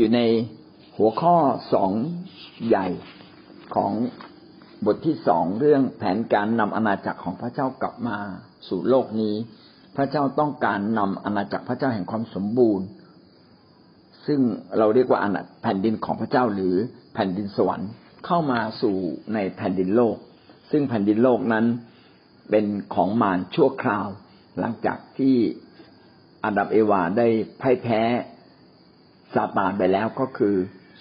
[0.00, 0.22] อยู่ใน
[0.96, 1.36] หัวข้อ
[1.72, 1.92] สอง
[2.68, 2.88] ใหญ่
[3.74, 3.92] ของ
[4.86, 8.18] บทที่สองเรื่องแผนการนำอาณาจักรของพระเจ้ากลับมา
[8.68, 9.34] สู่โลกนี้
[9.96, 12.86] พระเจ้าต้องการนำอาณาจักรพระเจ้าแห่งความสมบูรณ์
[14.26, 14.40] ซึ่ง
[14.78, 16.74] เราเรียกว่าอาณาแผ่นดินของพระเจ้าหรือ
[17.14, 17.90] แผ่นดินสวรรค์
[18.26, 18.96] เข้ามาสู่
[19.34, 20.16] ในแผ่นดินโลก
[20.70, 21.66] ซึ่งแผ่นดินโลกนั้น
[22.50, 24.06] เป็นของมารชั่วคราว
[24.58, 25.36] หลังจากที่
[26.44, 27.26] อาดัมเอวาได้
[27.60, 28.02] พ่ายแพ้
[29.34, 30.54] ซาตานไปแล้วก็คือ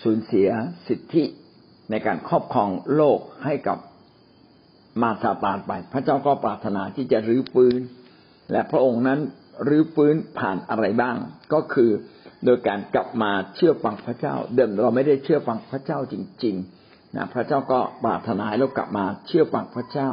[0.04, 0.48] สูญเสีย
[0.88, 1.24] สิทธิ
[1.90, 3.78] ในการครอบครองโลกให้กับ
[5.02, 7.80] มาซาตานไป พระเจ้าก็ปรารถนาที่จะรื้อฟื้น
[8.52, 9.20] และพระองค์นั้น
[9.68, 11.16] รื้อฟื้นผ่านอะไรบ้าง
[11.54, 11.92] ก็คือ
[12.46, 20.10] โดยการกลับมาเชื่อฟังพระเจ้า เดิมเราไม่ได้เชื่อฟังพระเจ้าจริงๆนะพระเจ้าก็ปรารถนาให้เรากลับมาเชื่อฟังพระเจ้า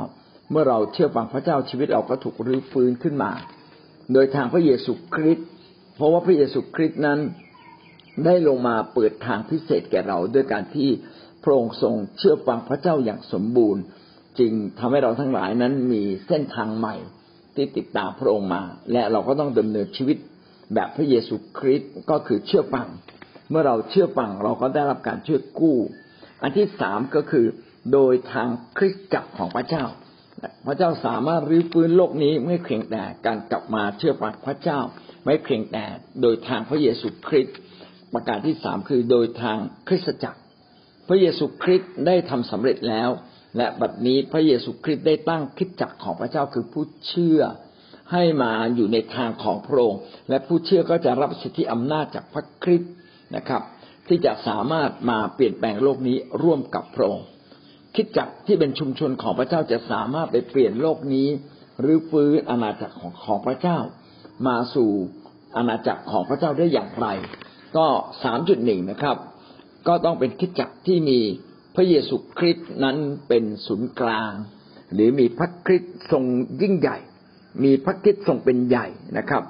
[0.51, 3.33] เมื่อเราเชื่อฟังพระเจ้าชีวิตเราก็ถูกรื้อฟื้นขึ้นมา
[4.12, 5.49] โดยทางพระเยซูคริสต์
[5.95, 7.21] เพราะว่าพระเยซูคริสต์นั้น
[8.24, 10.90] ได้ลงมาเปิดทางพิเศษแก่เราด้วยการที่
[11.42, 13.82] พระองค์ทรงเชื่อฟังพระเจ้าอย่างสมบูรณ์
[14.38, 16.96] จึงทำให้เราทั้งหลายนั้นมีเส้นทางใหม่
[17.54, 20.16] ที่ติดตามพระองค์มา และเราก็ต้องดำเนินชีวิต
[20.74, 22.88] แบบพระเยซูคริสต์ก็คือเชื่อฟัง
[23.50, 25.78] เมื่อเราเชื่อฟังเราก็ได้รับการช่วยกู้
[26.42, 27.46] อันที่สามก็คือ
[27.92, 29.84] โดยทางคริสตจักรของพระเจ้า
[30.66, 34.80] พระเจ้าสามารถรื้อฟื้นโลกนี้ไม่เพียงแต่การกลับมาเชื่อฟังพระเจ้า
[35.26, 35.84] ไม่เพียงแต่
[36.20, 37.59] โดยทางพระเยซูคริสต์
[38.16, 40.40] ประการที่สามคือโดยทางคริสตจักร
[41.09, 43.09] พระเยซูคริสต์ได้ทำสำเร็จแล้ว
[43.56, 47.40] และบัดนี้พระเยซูคริสต์ได้ตั้งคริสตจักรของพระเจ้าคือผู้เชื่อ
[48.12, 52.92] ให้มาอยู่ในทางของพระองค์และผู้เชื่อก็จะรับสิทธิอำนาจจากพระคริสต์
[53.37, 53.62] นะครับ
[54.09, 57.26] ที่จะสามารถมาเปลี่ยนแปลงโลกนี้ร่วมกับพระองค์
[57.94, 61.28] คิดจักที่เป็นชุมชนของพระเจ้าจะสามารถไปเปลี่ยนโลกนี้
[61.80, 63.78] หรือฟื้นอาณาจักรของของพระเจ้า
[64.47, 64.91] มาสู่
[65.56, 67.06] อาณาจักรของพระเจ้าได้อย่างไร
[67.77, 67.87] ก็
[68.25, 69.17] สามจุดหนึ่งนะครับ
[69.89, 71.19] ก็ต้องเป็นคิดจักที่มี
[71.75, 72.97] พระเยซูคริสต์นั้น
[73.28, 74.33] เป็นศูนย์กลาง
[74.95, 76.25] หรือมีพระคริสต์ทรง
[76.62, 76.99] ยิ่งใหญ่
[77.65, 78.87] มีพระคริสต์ทรงเป็นใหญ่
[79.19, 79.43] นะครับ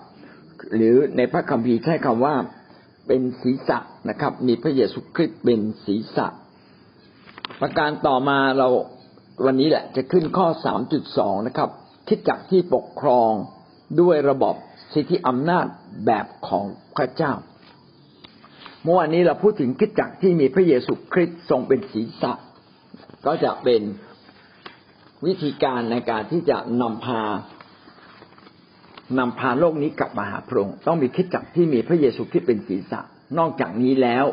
[0.75, 2.34] หรือในพระคัมภีร์ใช้คำว่า
[3.06, 3.78] เป็นศีรษะ
[4.09, 6.27] นะครับ มีพระเยซูคริสต์เป็นศีรษะ
[7.61, 8.69] ประการต่อมาเรา
[9.45, 11.71] วันนี้แหละจะขึ้นข้อสามจุดสองนะครับ
[12.09, 13.33] คิดจักที่ปกครอง
[14.00, 14.55] ด้วยระบบ
[14.93, 15.67] สิทธิอำนาจ
[16.06, 16.65] แบบของ
[16.97, 17.33] พระเจ้า
[18.87, 22.33] มื่อวานนี้เราพูดถึงคิดจักที่มีพระเยซูคริสต์ทรงเป็นศีรษะ
[23.27, 23.83] ก็จะเป็น
[25.27, 27.23] วิธีการในการที่จะนำพา
[29.19, 33.01] นำพาโลกนี้กลับมาหาพระองค์ต้องมีคิดจักที่มีพระเยซูคริสต์เป็นศีรษะ
[33.39, 34.25] นอกจากนี้แล้ว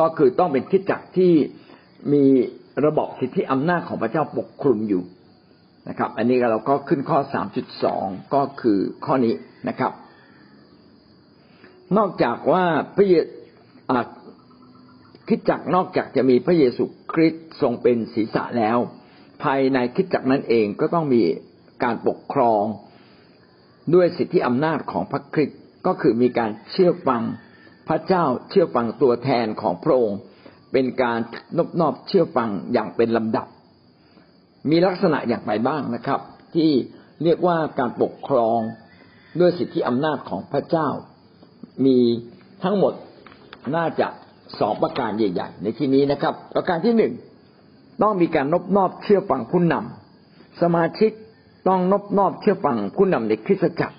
[0.00, 1.32] ก็คือต้องเป็นคิดจักที่
[2.12, 2.24] มี
[2.86, 5.02] ระบบสิทธิอำนาจของพระเจ้าปกคลุมอยู่
[5.88, 9.34] นะครับ อันนี้เราก็ขึ้นข้อสามจุดสองก็คือข้อนี้
[9.68, 9.92] นะครับ
[11.96, 12.64] นอกจากว่า
[12.96, 13.14] พระเย
[15.28, 18.78] คิดจักนอกจากจะมีพระเยซูคริสต์ทรงเป็นศีรษะแล้ว
[19.42, 21.22] ภายในคิดจักนั้นเองก็ต้องมี
[21.84, 22.64] การปกครอง
[23.94, 27.22] ด้วยสิทธิอำนาจของพระคริสต์ก็คือมีการเชื่อฟัง
[27.88, 30.20] พระเจ้าเชื่อฟังตัวแทนของพระองค์
[30.72, 31.18] เป็นการ
[31.56, 33.46] นบนอบเชื่อฟังอย่างเป็นลำดับ
[34.70, 36.20] มีลักษณะอย่างไรบ้างนะครับ
[36.54, 36.70] ที่
[37.22, 38.58] เรียกว่าการปกครอง
[39.40, 40.88] ด้วยสิทธิอำนาจของพระเจ้า
[41.86, 41.98] มี
[42.62, 42.92] ทั้งหมด
[43.76, 44.08] น่าจะ
[44.60, 47.12] สองประการใหญ่ ๆ ในที่นี้นะครับ ประการที่หนึ่ง
[48.02, 51.10] ต้องมีการนบนอบเชื่อฟังผู้นำสมาชิก
[51.68, 53.96] ต้องนบนอบเชื่อฟังผู้นำในคริสตจักร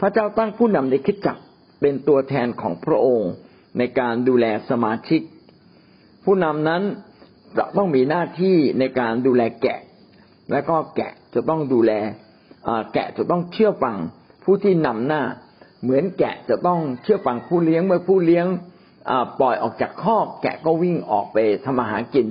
[0.00, 1.42] พระเจ้าตั้งผู้นำในคริสตจักร
[1.80, 3.30] เป็นตัวแทนของพระองค์
[3.78, 5.20] ในการดูแลสมาชิก
[6.24, 6.82] ผู้นำนั้น
[7.58, 9.78] จะต้องมีหน้าที่ในการดูแลแกะ
[10.50, 11.92] และก็แกะจะต้องดูแล
[12.92, 13.96] แกะจะต้องเชื่อฟัง
[14.44, 15.22] ผู้ที่นำหน้า
[15.82, 18.46] เหมือนแกะจะต้องเชื่อฟังผู้เลี้ยงเมื่อผู้เลี้ยง
[19.40, 22.26] ปล่อยออกจากคอกแกะก็วิ่งออกไปทำอาหากิน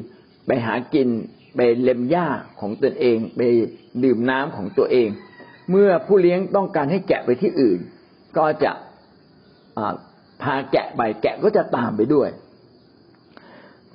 [0.48, 1.08] ไปหากิน
[1.56, 2.28] ไปเล็มหญ้า
[2.60, 3.42] ของตนเอง ไป
[4.04, 5.08] ดื่มน้ำของตัวเอง
[5.70, 7.80] เมื่อผู้เลี้ยงต้องการให้แกะไปที่อื่น
[8.38, 8.72] ก็จะ
[10.42, 12.30] พาแกะไปแกะก็จะตามไปด้วย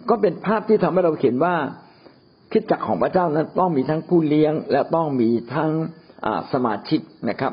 [0.09, 1.55] ก็เป็นภาพที่ทำให้เราเห็นว่า
[2.53, 5.71] คิดจักของพระเจ้านั้นต้องมีทั้งผู้เลี้ยงและต้องมีทั้ง
[6.53, 7.53] สมาชิกนะครับ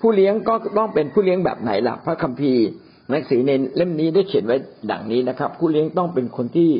[0.00, 2.64] ผู้เลี้ยงก็ต้องเป็นผู้เลี้ยงแบบไหนล่ะ พระคัมภีร์
[3.10, 4.56] หนังสือในเล่มนี้ได้เขียนไว้
[4.90, 6.70] ดังนี้นะครับ ผู้เลี้ยงต้องเป็นคนที่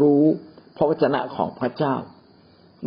[0.00, 0.24] รู้
[0.76, 1.94] พระวจนะของพระเจ้า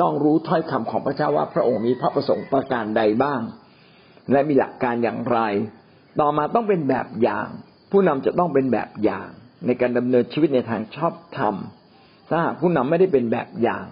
[0.02, 3.42] ต้องรู้ถ้อยคำของพระเจ้าว่าพระองค์มีพระประสงค์ประการใดบ้าง
[4.32, 5.38] และมีหลักการอย่างไร
[6.20, 7.48] ต่อมาต้องเป็นแบบอย่าง
[7.92, 9.28] ผู้นำจะต้องเป็นแบบอย่าง
[9.66, 11.56] ในการดำเนินชีวิตในทางชอบธรรม
[12.30, 13.86] ถ้าผู้นำไม่ได้เป็นแบบอย่าง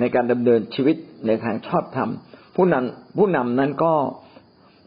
[0.00, 2.10] ในการดำเนินชีวิตในทางชอบธรรม
[2.56, 3.94] ผู้นำผู้นำนั้นก็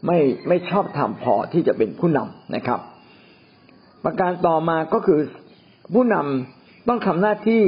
[0.06, 0.18] ไม่
[0.48, 2.80] ไม่ชอบธรรมพอที่จะเป็นผู้นำนะครับ
[4.04, 5.20] ประการต่อมาก็คือ
[5.94, 7.62] ผู้นำต้องทำหน้าที่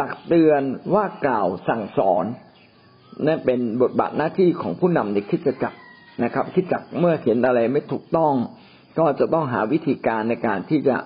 [0.00, 0.62] ตักเตือน
[0.94, 2.24] ว่ากล่าวสั่งสอน
[3.26, 5.78] นั่นเป็นบทบาทหน้าที่ของผู้นำในคิดจักร
[6.24, 8.34] นะครับคิดจักรเมื่อเห็นอะไรไม่ถูกต้อง
[8.98, 10.96] ก็จะต้องหาวิธีการในการที่จะ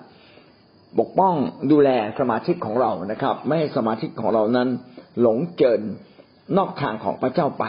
[0.99, 1.35] ปกป้อง
[1.71, 4.69] ดูแลสมาชิกของเรานะครับ ไม่ให้สมาชิกของเรานั้น
[5.21, 5.83] หลงเกิน
[6.57, 7.65] นอกทางของพระเจ้าไป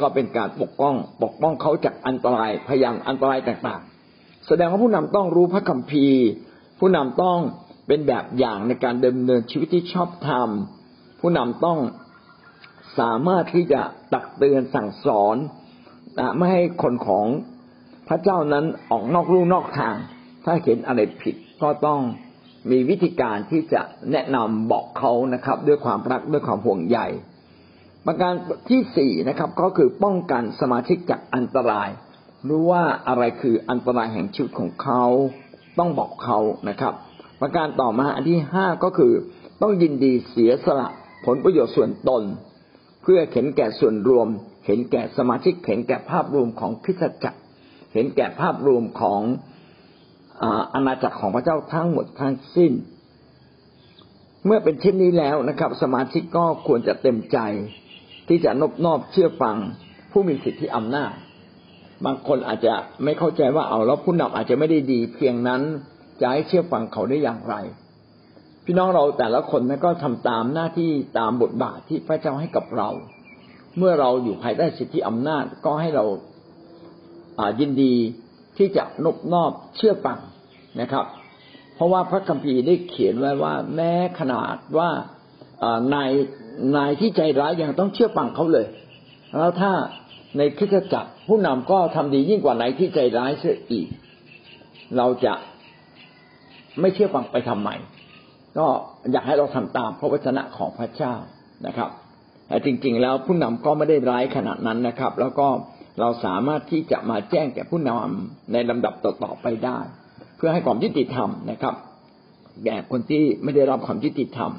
[0.00, 3.97] ก็เป็นการปกป้องปกป้องเขาจากอันตรายพยายามอันตรายต่างๆ
[4.48, 6.24] แสดงว่าผู้นำต้องรู้พระคัมภีร์
[6.78, 7.38] ผู้นำต้อง
[7.86, 10.48] เป็นแบบอย่างในการดำเนินชีวิตที่ชอบธรรม
[11.20, 11.78] ผู้นำต้อง
[12.98, 13.80] สามารถที่จะ
[14.12, 15.36] ตักเตือนสั่งสอน
[16.36, 17.26] ไม่ให้คนของ
[18.08, 19.94] พระเจ้านั้นออกนอกลู่นอกทาง
[20.44, 22.00] ถ้าเห็นอะไรผิดก็ต้อง
[22.70, 26.98] มีวิธีการที่จะแนะนำบอกเขานะครับ ด้วยความรักด้วยความห่วงใย
[28.06, 28.32] ประการ
[28.70, 31.88] ที่สี่นะครับ ก็คือป้องกันสมาชิกจากอันตราย
[32.48, 35.04] รู้ว่าอะไรคืออันตรายแห่งชีวิตของเขา
[35.78, 36.92] ต้องบอกเขานะครับ
[37.40, 39.12] ประการต่อมาอันที่ห้าก็คือ
[39.62, 40.88] ต้องยินดีเสียสละ
[41.26, 42.22] ผลประโยชน์ส่วนตน
[43.02, 44.28] เพื่อเห็นแก่ส่วนรวม
[44.66, 47.40] เห็นแก่สมาชิก เห็นแก่ภาพรวมของคริสตจักร
[47.94, 49.20] เห็นแก่ภาพรวมของ
[50.74, 52.72] อาณาจักรของพระเจ้าทั้งหมดทั้งสิ้น
[54.46, 57.38] เมื่อเป็นเช่นนี้แล้วนะครับ สมาชิกก็ควรจะเต็มใจ
[58.28, 59.56] ที่จะนบนอบเชื่อฟัง
[60.12, 61.12] ผู้มีสิทธิอำนาจ
[62.04, 62.74] บางคนอาจจะ
[63.04, 65.62] ไม่เข้าใจว่าเอาแล้วผู้นำอาจจะไม่ได้ดี เพียงนั้น
[66.20, 67.54] จะให้เชื่อฟังเขาได้อย่างไร
[68.64, 72.88] พี่น้องเราแต่ละคนนั้นก็ทำตามหน้าที่ตามบทบาทที่พระเจ้าให้กับเรา
[73.76, 76.04] เมื่อเราอยู่ภายใต้สิทธิอำนาจก็ให้เรา
[77.38, 77.94] อายินดี
[78.56, 80.18] ที่จะนบนอบเชื่อฟัง
[80.80, 81.04] นะครับ
[81.74, 84.90] เพราะว่าพระคัมภีร์ได้เขียนไว้ว่า แม้ขนาดว่า
[85.94, 86.10] นาย
[86.76, 88.66] นายที่ใจร้ายยังต้องเชื่อฟังเขาเลย
[89.38, 89.72] แล้วถ้า
[90.36, 93.88] ในคริสตจักรผู้นำก็ทำดียิ่งกว่านายที่ใจร้ายเสียอีก
[94.96, 95.34] เราจะ
[96.80, 97.70] ไม่เชื่อฟังไปทำไม
[98.58, 98.66] ก็
[99.12, 101.14] อยากให้เราทำตามพระวจนะของพระเจ้า
[101.66, 101.90] นะครับ
[102.48, 105.46] แต่จริง ๆ แล้วผู้นำก็ไม่ได้ร้ายขนาดนั้นนะครับ แล้วก็
[106.00, 109.78] เราสามารถที่จะมาแจ้งแก่ผู้นำในลำดับต่อๆไปได้
[110.36, 111.74] เพื่อให้ความยุติธรรมนะครับ
[112.64, 114.52] แก่คนที่ไม่ได้รับความยุติธรรม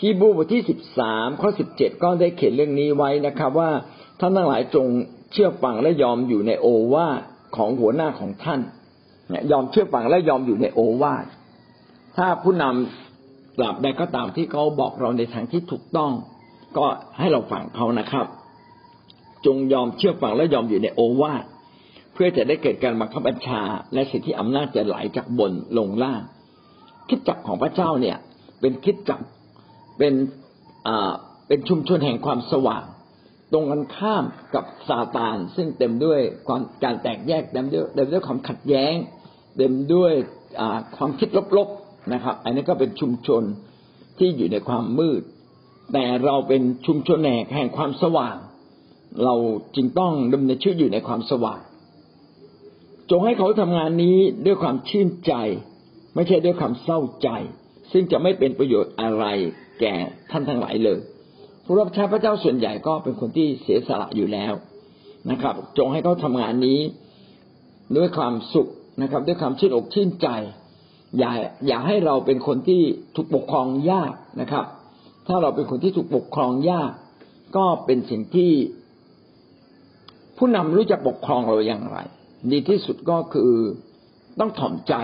[0.00, 3.70] ฮีบูบทที่สิบสามข้อสิบเจ็ดก็ได้เขียนเรื่องนี้ไว้นะครับว่า
[4.18, 4.86] ท่านทั้งหลายจง
[5.32, 7.22] เชื่อฟังและยอมอยู่ในโอวาท
[7.56, 8.60] ของหัวหน้าของท่าน
[9.52, 11.24] ยอมเชื่อฟังและยอมอยู่ในโอวาท
[12.16, 16.12] ถ้าผู้นำตราบใดก็ตามที่เขาบอกเราในทางที่ถูกต้อง
[16.76, 16.86] ก็
[17.18, 18.26] ให้เราฟังเขานะครับ
[19.46, 21.44] จงยอมเชื่อฟังและยอมอยู่ในโอวาท
[22.12, 23.60] เพื่อจะได้เกิดการบังคับบัญชา
[23.94, 26.22] และสิทธิอำนาจจะไหลจากบนลงล่าง
[27.08, 28.16] คิดจักของพระเจ้าเนี่ย
[28.60, 29.20] เป็นคิดจัก
[29.98, 30.14] เป็น
[30.86, 31.12] อ่า
[31.48, 32.84] เป็นชุมชนแห่งความสว่าง
[33.52, 34.24] ตรงกันข้าม
[34.54, 38.94] กับซาตาน ซึ่งเต็มด้วยความการแตกแยกเต็มด้วยเต็มด้วยความขัดแย้ง
[39.56, 40.12] เต็มด้วย
[40.96, 43.42] ความคิดลบๆนะครับ อันนี้ก็เป็นชุมชน
[44.18, 45.22] ที่อยู่ในความมืด
[45.92, 47.18] แต่เราเป็นชุมชน
[47.54, 48.36] แห่งความสว่าง
[49.24, 49.34] เรา
[49.76, 51.60] จึงต้องดำเนินชีวิตอยู่ในความสว่าง
[53.10, 55.32] จงให้เขาทำงานนี้ด้วยความชื่นใจ
[56.14, 57.28] ไม่ใช่ด้วยความเศร้าใจ
[57.92, 59.24] ซึ่งจะไม่เป็นประโยชน์อะไร
[59.80, 59.94] แก่
[60.30, 60.98] ท่านทั้งหลายเลย
[61.70, 64.52] ผู้รับใช้พระเจ้าส่วนใหญ่ก็เป็นคนที่เสียสละอยู่แล้ว
[65.30, 66.80] นะครับ จงให้เขาทำงานนี้
[67.96, 68.68] ด้วยความสุข
[69.02, 70.28] นะครับ ด้วยความชื่นอกชื่นใจ
[71.18, 71.32] อย่า
[71.66, 72.82] อย่าให้เราเป็นคนที่
[73.16, 74.64] ถูกปกครองยากนะครับ
[75.26, 76.92] ถ้าเราเป็นคนที่ถูกปกครองยาก
[77.56, 78.52] ก็เป็นสิ่งที่
[80.38, 81.98] ผู้นำรู้จะปกครองเราอย่างไร
[82.52, 83.52] ดีที่สุดก็คือ
[84.40, 84.94] ต้องถ่อมใจ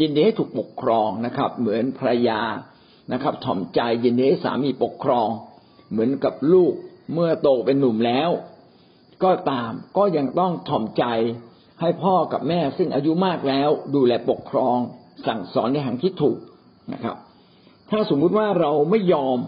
[0.00, 2.40] ยินดีให้ถูกปกครองนะครับ เหมือนภรรยา
[3.12, 5.28] นะครับ ถ่อมใจยินดีให้สามีปกครอง
[5.90, 6.72] เหมือนกับลูก
[7.14, 8.30] เมื่อโตเป็นหนุ่มแล้ว
[9.24, 11.04] ก็ตามก็ยังต้องถ่อมใจ
[11.80, 14.78] ให้พ่อกับแม่ซึ่งอายุมากแล้ว ดูแลปกครอง
[15.26, 16.38] สั่งสอนในทางที่ถูก
[16.92, 17.16] นะครับ
[17.90, 19.38] ถ้าสมมุติว่าเราไม่ยอม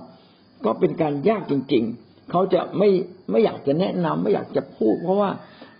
[0.64, 2.90] ก็เป็นการยากจริง ๆ เขาจะไม่
[3.30, 5.30] ไม่อยากจะแนะนำไม่อยากจะพูด เพราะว่า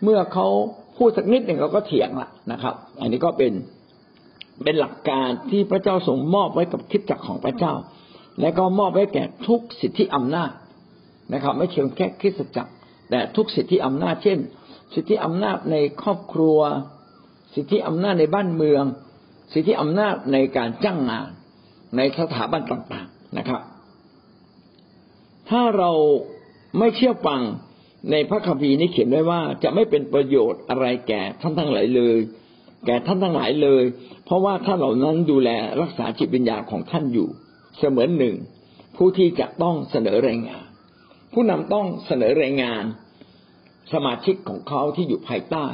[0.02, 0.47] เมื่อเขา
[0.99, 3.52] พูดสักนิดหนึ่งเราก็เถียงละนะครับ อันนี้ก็เป็น
[4.64, 7.73] เป็นหลักการที่พระเจ้าทรงมอบไว้กับคิดจักของพระเจ้า
[8.40, 10.50] และก็มอบไว้แก่ทุกสิทธิอำนาจ
[11.32, 12.72] นะครับ ไม่เพียงแค่คริสตจักร
[13.10, 14.38] แต่ทุกสิทธิอำนาจ เช่น
[14.94, 16.58] สิทธิอำนาจในครอบครัว
[17.54, 18.84] สิทธิอำนาจในบ้านเมือง
[19.52, 21.28] สิทธิอำนาจในการจ้างงาน
[21.96, 23.62] ในสถาบันต่างๆนะครับ
[25.48, 25.90] ถ้าเรา
[26.78, 27.40] ไม่เชื่อฟัง
[28.10, 32.18] ในพระคัมภีร์นี้เขียนไว้ว่าจะไม่เป็นประโยชน์อะไรแก่ท่านทั้งหลายเลย
[32.86, 33.84] แก่ท่านทั้งหลายเลย
[34.24, 35.50] เพราะว่าท่านเหล่านั้นดูแล
[35.82, 37.28] รักษาจิตวิญญาณของท่านอยู่
[37.79, 38.35] เสมือนหนึ่ง
[38.97, 40.64] ผู้ที่จะต้องเสนอรายงาน
[41.33, 42.85] ผู้นำต้องเสนอรายงาน
[43.93, 45.67] สมาชิกของเขาที่อยู่ภายใต้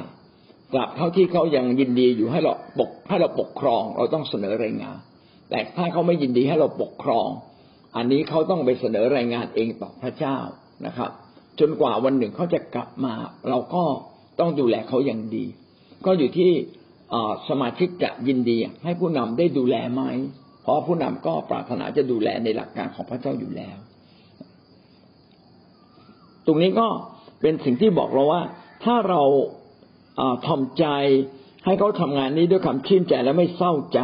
[0.72, 4.96] ตราบเท่าที่เขายังยินดีอยู่ให้เราปกให้เราปกครอง เราต้องเสนอรายงาน
[5.50, 7.28] แต่ถ้าเขาไม่ยินดีให้เราปกครอง
[7.96, 10.36] อันนี้เขาต้องไปเสนอรายงานเองต่อพระเจ้า
[10.86, 11.10] นะครับ
[11.60, 13.14] จนกว่าวันหนึ่งเขาจะกลับมา
[13.48, 13.84] เราก็
[14.40, 15.44] ต้องดูแลเขาอย่างดี
[16.06, 16.50] ก็อยู่ที่
[17.48, 20.02] สมาชิกจะยินดีให้ผู้นำได้ดูแลไหม
[20.68, 23.76] ราะผู้นำก็ปรารถนาจะดูแลในหลักการของพระเจ้าอยู่แล้ว
[26.46, 26.88] ตรงนี้ก็
[27.40, 28.42] เป็นสิ่งที่บอกเราว่า
[28.84, 29.22] ถ้าเรา
[30.46, 30.86] ทอมใจ
[31.64, 34.00] ให้เขาทำงานนี้ด้วยความชื่นใจและไม่เศร้าใจ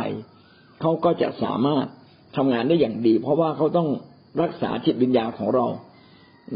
[0.80, 1.86] เขาก็จะสามารถ
[2.36, 3.88] ทำงานได้อย่างดี เพราะว่าเขาต้อง
[4.42, 5.66] รักษาจิตวิญญาณของเรา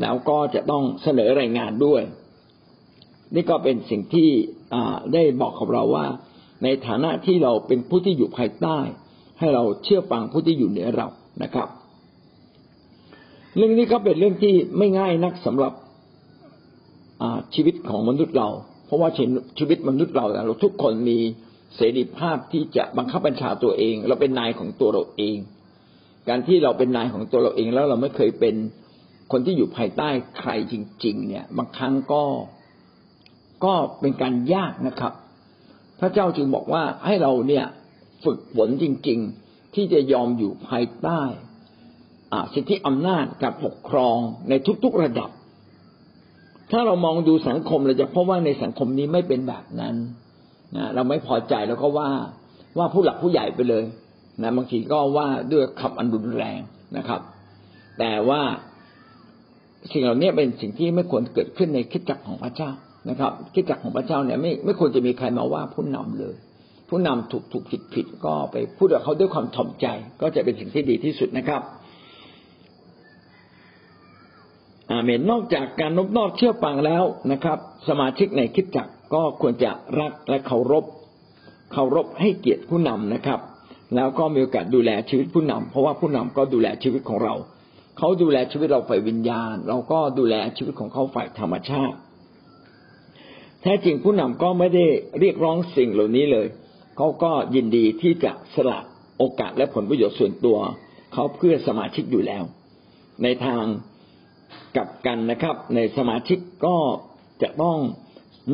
[0.00, 2.02] แล้วก็จะต้องเสนอรายงานด้วย
[3.34, 4.28] นี่ก็เป็นสิ่งที่
[5.12, 6.06] ได้บอกกับเราว่า
[6.62, 8.78] ในฐานะที่เราเป็นผู้ที่อยู่ภายใต้
[9.38, 11.06] ให้เราเชื่อฟังผู้ที่อยู่เหนือเรา
[11.42, 11.68] นะครับ
[13.56, 15.72] เรื่องนี้ก็เป็นเรื่องที่ไม่ง่ายนักสำหรับ
[17.54, 18.48] ชีวิตของมนุษย์เรา
[18.86, 19.10] เพราะว่า
[19.58, 21.18] ชีวิตมนุษย์เราเราทุกคนมี
[21.76, 25.36] เสรีภาพที่จะบังคับบัญชาตัวเอง เราเป็นนายของตัวเราเอง
[26.28, 28.54] การที่เราเป็นนายของตัวเราเองแล้วเราไม่เคยเป็น
[29.32, 32.24] คนที่อยู่ภายใต้ใครจริง ๆ เนี่ย บางครั้งก็
[33.64, 35.12] ก็เป็นการยากนะครับ
[36.00, 37.64] พระเจ้าจึงบอกว่าให้เราเนี่ย
[38.24, 41.22] ฝึกฝนจริง ๆ ที่จะยอมอยู่ภายใต้
[42.54, 44.52] สิทธิอำนาจการปกครองใน
[44.84, 45.30] ทุกๆระดับ
[46.70, 49.94] ถ้าเรามองดูสังคมเราจะพบว่าในสังคมนี้ไม่เป็นแบบนั้น
[50.76, 52.10] นะเราไม่พอใจแล้วก็ว่า
[52.78, 53.84] ว่าผู้หลักผู้ใหญ่ไปเลย
[54.42, 56.60] นะบางทีก็ว่าด้วยคำอันรุนแรง
[56.96, 57.20] นะครับ
[57.98, 58.42] แต่ว่า
[59.92, 62.70] สิ่งเหล่านี้เป็นสิ่งที่ไม่ควรเกิดขึ้นในคิดจักรของพระเจ้า
[63.10, 66.34] นะครับคิดจักรของพระเจ้าเนี่ยไม่ไม่ควรจะมีใครมาว่าผู้นำเลย
[66.88, 69.86] ผู้นำถูกถูกผิดผิดก็ไปพูดกับเขาด้วยความถ่อมใจ
[70.20, 71.62] ก็จะเป็นสิ่งที่ดีที่สุดนะครับ
[74.90, 80.84] อาเมนนอกจากการนบนอบเชื่อฟังแล้วนะครับ สมาชิกในคิดจักก็ควรจะรักและเคารพ
[81.72, 83.40] เคารพให้เกียรติผู้นำนะครับ
[83.96, 87.34] แล้วก็มีโอกาสดูแลชีวิตผู้นำเพราะว่าผู้นำก็ดูแลชีวิตของเรา
[87.98, 91.96] เขาดูแลชีวิตเราฝ่ายวิญญาณ เราก็ดูแลชีวิตของเขาฝ่ายธรรมชาติ
[93.62, 94.84] แท้จริงผู้นำก็ไม่ได้
[95.20, 96.46] เรียกร้องสิ่งเหล่านี้เลย
[97.00, 98.78] เขาก็ยินดีที่จะสละ
[99.18, 100.58] โอกาสและผลประโยชน์ส่วนตัว
[101.12, 102.42] เขาเพื่อสมาชิกอยู่แล้ว
[103.22, 103.64] ในทาง
[104.76, 106.76] กับกันนะครับ ในสมาชิกก็
[107.42, 107.78] จะต้อง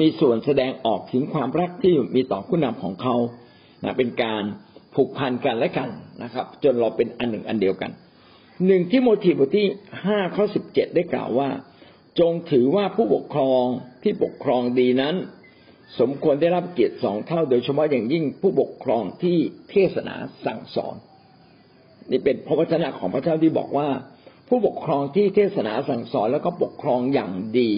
[0.01, 3.17] มีส่วนแสดงออกถึงความรักที่มีต่อผู้นำของเขา
[3.85, 4.43] นะเป็นการ
[4.95, 5.89] ผูกพันกันและกัน
[6.23, 7.91] นะครับ จนเราเป็นอันหนึ่งอันเดียวกัน
[8.67, 9.67] หนึ่งที่โมทีบทที่
[10.07, 11.49] ห้าข้อสิบเจ็ดได้กล่าวว่า
[12.21, 13.65] จงถือว่าผู้ปกครอง
[14.03, 15.15] ที่ปกครองดีนั้น
[16.01, 19.37] สมควรได้รับเกียรติสองเท่า โดยเฉพาะอย่างยิ่งผู้ปกครองที่
[19.71, 20.15] เทศนา
[20.45, 20.97] สั่งสอน
[22.11, 23.89] นี่เป็นพระวจนะของพระเจ้าที่บอกว่า
[24.49, 27.71] ผู้ปกครองที่เทศนาสั่งสอนแล้วก็ปกครองอย่างดี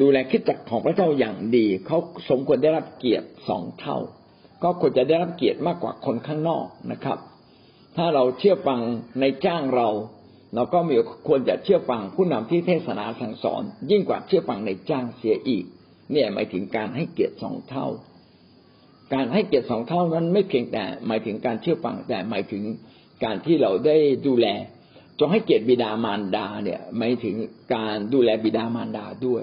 [0.00, 1.98] ดูแลคิดจักของพระเจ้าอย่างดี เขา
[2.30, 3.98] สมควรได้รับเกียรติสองเท่า
[4.62, 7.18] ก็ควรจะได้รับเกียรติมากกว่าคนข้างนอกนะครับ
[7.96, 8.80] ถ้าเราเชื่อฟัง
[9.20, 9.88] ในจ้างเรา
[10.54, 10.94] เราก็มี
[11.28, 15.64] ควรจะเชื่อฟังผู้นำที่เทศนาสั่งสอน ยิ่งกว่าเชื่อฟังในจ้างเสียอีก
[16.12, 17.86] เนี่ยหมายถึงการให้เกียรติสองเท่า
[19.14, 22.62] การให้เกียรติสองเท่านั้นไม่เพียงแต่หมายถึงการเชื่อฟังแต่หมายถึง
[23.24, 24.46] การที่เราได้ดูแล
[25.18, 27.36] จงให้เกียรติบิดามารดาเนี่ยหมายถึง
[27.74, 29.42] การดูแลบิดามารดาด้วย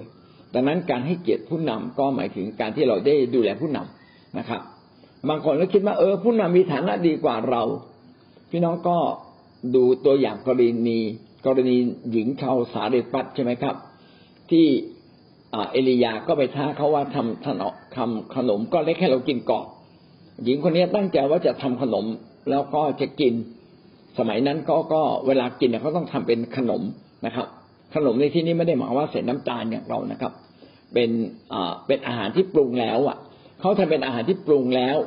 [0.53, 4.61] ดังนั้นการให้เกียรติผู้นำก็หมายถึงการที่เราได้ดูแลผู้นำนะครับ
[5.29, 7.63] บางคนก็คิดว่าเออผู้นำมีฐานะดีกว่าเรา
[8.49, 8.97] พี่น้องก็
[9.75, 10.99] ดูตัวอย่างกรณี
[11.45, 11.75] กรณี
[12.11, 13.75] หญิงชาวสาเรปัตใช่ไหมครับ
[14.51, 14.67] ที่
[15.71, 19.65] เอลียาก็ไปท้าเขาว่าทำทำทำขนมก็เล็กให้เรากินก่อน
[20.43, 22.05] หญิงคนนี้ตั้งใจว่าจะทำขนม
[22.49, 23.33] แล้วก็จะกิน
[24.19, 26.81] สมัยนั้นก็ก็เวลากินเนี่ยเขาต้องทำเป็นขนม
[27.25, 27.47] นะครับ
[27.95, 30.31] ขนมในที่นี้ไม่ได้หมายว่าใส่น้ำตาลอย่างเรานะครับ
[30.93, 31.09] เป็น
[31.53, 33.17] อ่าเป็นอาหารที่ปรุงแล้ว อะ
[33.59, 34.97] เขาทำเป็นอาหารที่ปรุงแล้ว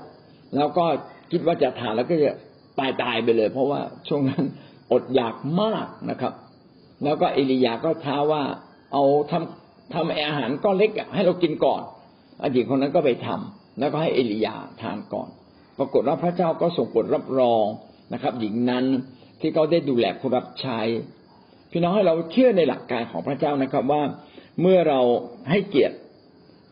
[0.57, 0.85] แล้วก็
[1.31, 2.33] คิดว่าจะทานแล้วก็จะ
[2.79, 4.45] ตายตายไปเลย เพราะว่าช่วงนั้น
[4.93, 6.33] อดอยากมากนะครับ
[7.05, 8.43] แล้วก็เอลียาก็ท้าว่า
[8.93, 9.62] เอาทำ
[9.95, 11.83] ทำอาหารก้อนเล็กให้เรากินก่อน
[12.43, 15.29] อดีตคนนั้นก็ไปทำแล้วก็ให้เอลียาทานก่อน
[15.79, 17.65] ปรากฏว่าพระเจ้าก็ส่งบทรับรอง
[18.13, 18.85] นะครับ หญิงนั้น
[19.41, 20.81] ที่เขาได้ดูแลผู้รับใช้
[21.71, 24.03] พี่น้องให้เราเชื่อในหลักการของพระเจ้านะครับว่า
[24.61, 25.01] เมื่อเรา
[25.51, 25.97] ให้เกียรติ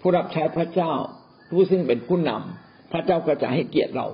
[0.01, 0.93] ผู้รับใช้พระเจ้า
[1.51, 4.07] ผู้ซึ่งเป็นผู้นำพระเจ้าก็จะให้เกียรติเรา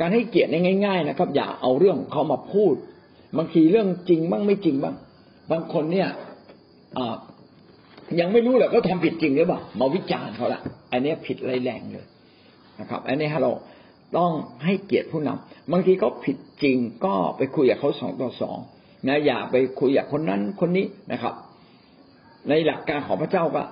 [0.00, 0.50] การให้เกียรติ
[0.84, 2.74] ง่าย ๆ นะครับ อย่าเอาเรื่องของเขามาพูด
[3.36, 4.94] บางทีเรื่องจริงบ้างไม่จริงบ้าง
[5.50, 6.08] บางคนเนี่ย
[8.20, 10.60] ยังไม่รู้เลยเขาทาผิดจริงหรือเปล่ามาวิจารณ์เขาละ
[10.92, 12.06] อันนี้ผิดไรแรงเลย
[12.80, 13.52] นะครับ อันนี้เรา
[14.16, 14.30] ต้อง
[14.64, 18.58] ให้เกียรติผู้นำบางทีก็ผิดจริงก็ไปคุยกับเขาสองต่อสอง
[19.08, 21.34] นะอย่าไปคุยกับคนนั้นคนนี้นะครับ
[22.48, 23.62] ในหลักการของพระเจ้าก็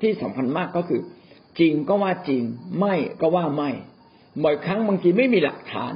[0.00, 1.00] ที่สำคัญมากก็คือ
[1.58, 2.42] จริงก็ว่าจริง
[2.78, 3.70] ไม่ก็ว่าไม่
[4.44, 5.92] บ่อยครั้งบางทีไม่มีหลักฐาน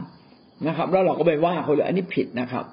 [0.66, 2.64] นะครับ แล้วเราก็ไปว่าเขาเลยอันนี้ผิดนะครับ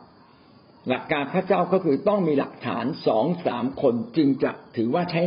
[0.90, 5.22] หลักการพระเจ้าก็คือต้องมีหลักฐานสองสามคนจึงจะถือว่าใช้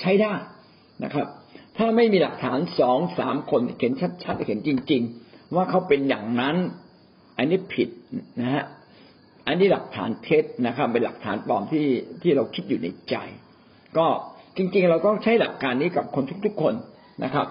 [0.00, 0.34] ใช้ได้
[1.04, 1.26] นะครับ
[1.76, 3.92] ถ้าไม่มีหลักฐานสองสามคนเห็น
[4.24, 6.56] ชัดๆเห็นจริง ๆ ว่าเขาเป็นอย่างนั้น
[7.38, 7.88] อันนี้ผิด
[8.40, 8.64] นะฮะ
[9.46, 11.86] อันนี้หลักฐานเท็จนะครับ เป็นหลักฐานปลอมที่
[12.22, 13.14] ที่เราคิดอยู่ในใจ
[13.96, 14.06] ก็
[14.56, 16.74] จริง ๆ เราต้องใช้หลักการนี้กับคนทุกๆคน
[17.24, 17.46] นะครับ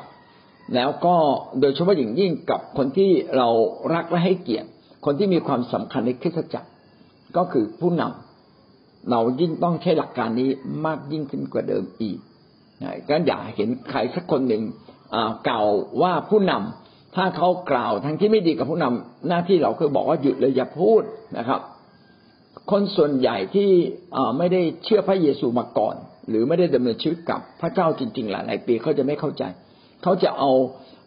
[0.76, 1.16] แล้วก็
[1.60, 3.48] โดยเฉพาะอย่างยิ่งกับคนที่เรา
[3.94, 4.70] รักและให้เกียรติ
[5.06, 6.70] คนที่มีความสำคัญในคริสตจักร
[7.38, 10.50] ก็คือผู้นำเรายิ่งต้องใช้หลักการนี้
[10.86, 12.18] มากยิ่งขึ้นกว่าเดิมอีก
[13.10, 14.64] ก็อย่าเห็นใครสักคนหนึ่ง
[15.48, 15.68] กล่าว
[16.02, 21.02] ว่าผู้นำถ้าเขากล่าวทั้งที่ไม่ดีกับผู้นำหน้าที่เราคือบอกว่าหยุดเลยอย่าพูด
[21.38, 21.62] นะครับ
[22.72, 23.70] คนส่วนใหญ่ที่
[24.38, 25.96] ไม่ได้เชื่อพระเยซูมาก่อน
[26.30, 29.44] หรือไม่ได้ดำเนินชีวิตกับพระเจ้าจริง ๆ หลายๆปีเขาจะไม่เข้าใจ
[30.04, 30.52] เขาจะเอา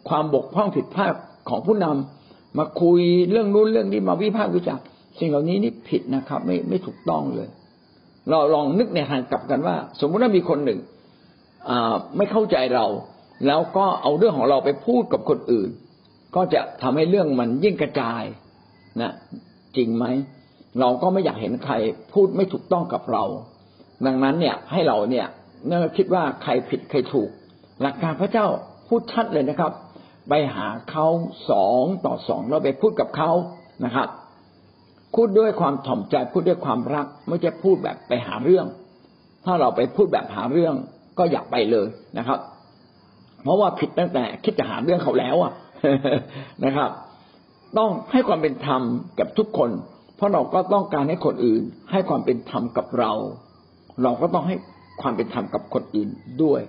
[0.09, 1.13] ความบกพร่องผิดพลาด
[1.49, 4.85] ของผู้นำมาคุยเรื่องนู้นเรื่องนี้มาวิพากษ์วิจารณ์
[5.19, 7.49] สิ่งเหล่านี้นี่ผิดนะครับ ไม่ไม่ถูกต้องเลย
[8.29, 10.79] เราลองนึกในทางกลับกันว่า สมมุติว่ามีคนหนึ่ง
[12.17, 12.85] ไม่เข้าใจเรา
[13.47, 15.69] แล้วก็เอาเรื่องของเราไปพูดกับคนอื่น
[16.35, 18.23] ก็จะทำให้เรื่องมันยิ่งกระจาย
[19.01, 19.11] นะ
[19.77, 20.05] จริงไหม
[20.79, 21.73] เราก็ไม่อยากเห็นใคร
[22.13, 23.23] พูดไม่ถูกต้องกับเรา
[24.05, 25.27] ดังนั้นเนี่ยให้เราเนี่ย
[25.65, 27.29] เมื่อคิดว่าใครผิดใครถูก
[27.81, 28.47] หลักการพระเจ้า
[28.87, 29.71] พูดชัดเลยนะครับ
[30.29, 31.07] ไปหาเขา
[31.49, 33.31] สองต่อสองเราไปพูดกับเขา
[33.85, 34.07] นะครับ
[35.15, 38.65] พูดด้วยความถ่อมใจพูดด้วยความรัก ไม่ใช่พูดแบบไปหาเรื่อง
[39.45, 40.75] ถ้าเราไปพูดแบบหาเรื่อง
[41.17, 41.87] ก็อย่าไปเลย
[42.17, 42.39] นะครับ
[43.43, 45.53] เพราะว่าผิดตั้งแต่คิดจะหาเรื่องเขาแล้วอะ
[46.65, 46.89] นะครับ
[47.77, 48.81] ต้องให้ความเป็นธรรม
[49.19, 49.71] กับทุกคน
[50.15, 53.11] เพราะเราก็ต้องการให้คนอื่น ให้ความเป็นธรรมกับเรา
[54.03, 54.55] เราก็ต้องให้
[55.01, 56.09] ความเป็นธรรมกับคนอื่น
[56.43, 56.61] ด้วย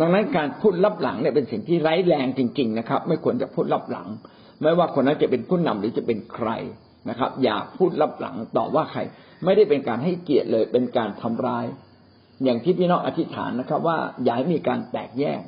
[0.00, 4.08] ดังนั้นการพูดลับหลังเนี่ยเป็นสิ่งที่ไร้แรงจริง ๆ นะครับ ไม่ควรจะพูดลับหลัง
[4.62, 6.48] ไม่ว่าคนนั้นจะเป็นผู้นำหรือจะเป็นใคร
[7.08, 9.00] นะครับ อย่าพูดลับหลังต่อว่าใคร
[9.44, 11.66] ไม่ได้เป็นการให้เกียรติเลยเป็นการทำร้าย
[12.44, 15.40] อย่างที่พี่น้องอธิษฐานนะครับ ว่าอย่าให้มีการแตกแยก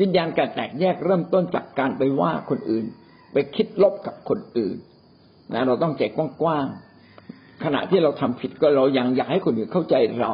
[0.00, 2.84] วิญญาณการแตกแยกเริ่มต้นจากการไปว่าคนอื่น
[3.32, 4.76] ไปคิดลบกับคนอื่น
[5.52, 10.32] นะเราต้องใจกว้างๆขณะที่เราทำผิดก็เรายังอยากให้คนอื่นเข้าใจเรา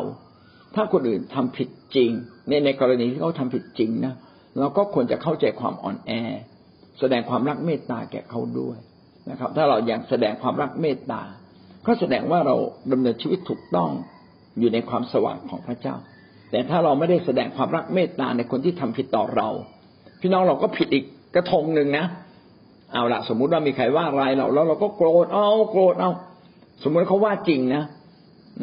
[0.75, 2.11] ถ้าคนอื่นทำผิดจริง
[2.49, 4.15] ในในกรณีที่เขาทำผิดจริงนะ
[4.59, 6.11] เราก็ควรจะเข้าใจความอ่อนแอ
[6.99, 8.79] แสดงความรักเมตตาแก่เขาด้วย
[9.31, 11.23] นะครับ ถ้าเรายังแสดงความรักเมตตา
[11.87, 12.57] ก็แสดงว่าเรา
[12.93, 13.91] ดำเนินชีวิตถูกต้อง
[14.59, 15.95] อยู่ในความสว่างของพระเจ้า
[16.51, 19.49] แต่ถ้าเราไม่ได้แสดงความรักเมตตาในคนที่ทำผิดต่อเรา
[20.21, 22.07] พี่น้องเราก็ผิดอีกกระทงหนึ่งนะ
[22.93, 26.11] เอาละสมมุติว่ามีใครว่าร้ายเราแล้วเราก็โกรธเอาโกรธเอา
[26.83, 27.83] สมมติเขาว่าจริงนะ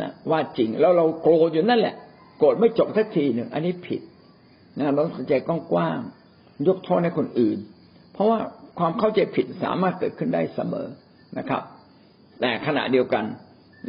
[0.02, 1.96] นะว่าจริงแล้วเราโกรธอยู่นั่นแหละ
[2.38, 4.02] โกรธไม่จบสักทีหนึ่งอันนี้ผิด
[4.80, 7.58] นะเราสนใจกว้างๆยกโทษให้คนอื่น
[8.14, 8.40] เพราะว่า
[8.80, 10.88] ความเข้าใจผิดสามารถเกิดขึ้นได้เสมอ
[11.38, 11.62] นะครับ
[12.42, 13.26] แต่ขณะเดียวกัน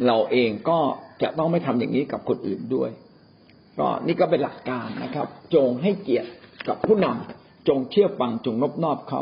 [0.07, 0.79] เราเองก็
[1.21, 2.89] จะต้องไม่ทำอย่างนี้กับคนอื่นด้วย
[3.79, 6.29] ก็นี่ก็เป็นหลักการนะครับ จงให้เกียรติ
[6.67, 9.21] กับผู้นำจงเชื่อฟังจงนบนอบเขา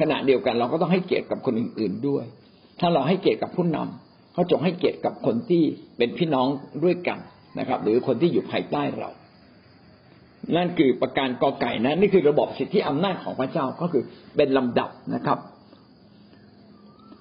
[0.00, 2.24] ขณะเดียวกันเราก็ต้องให้เกียรติกับคนอื่น ๆด้วย
[2.80, 5.62] ถ้าเราให้เกียรติกับผู้นำเขาจงให้เกียรติกับคนที่
[5.98, 6.46] เป็นพี่น้อง
[6.84, 7.18] ด้วยกัน
[7.58, 9.08] นะครับ หรือคนที่อยู่ภายใต้เรา
[10.56, 14.02] นั่นคือประการกอไก่นะนี่คือระบบสิทธิอำนาจของพระเจ้าก็คือ
[14.36, 15.38] เป็นลำดับนะครับ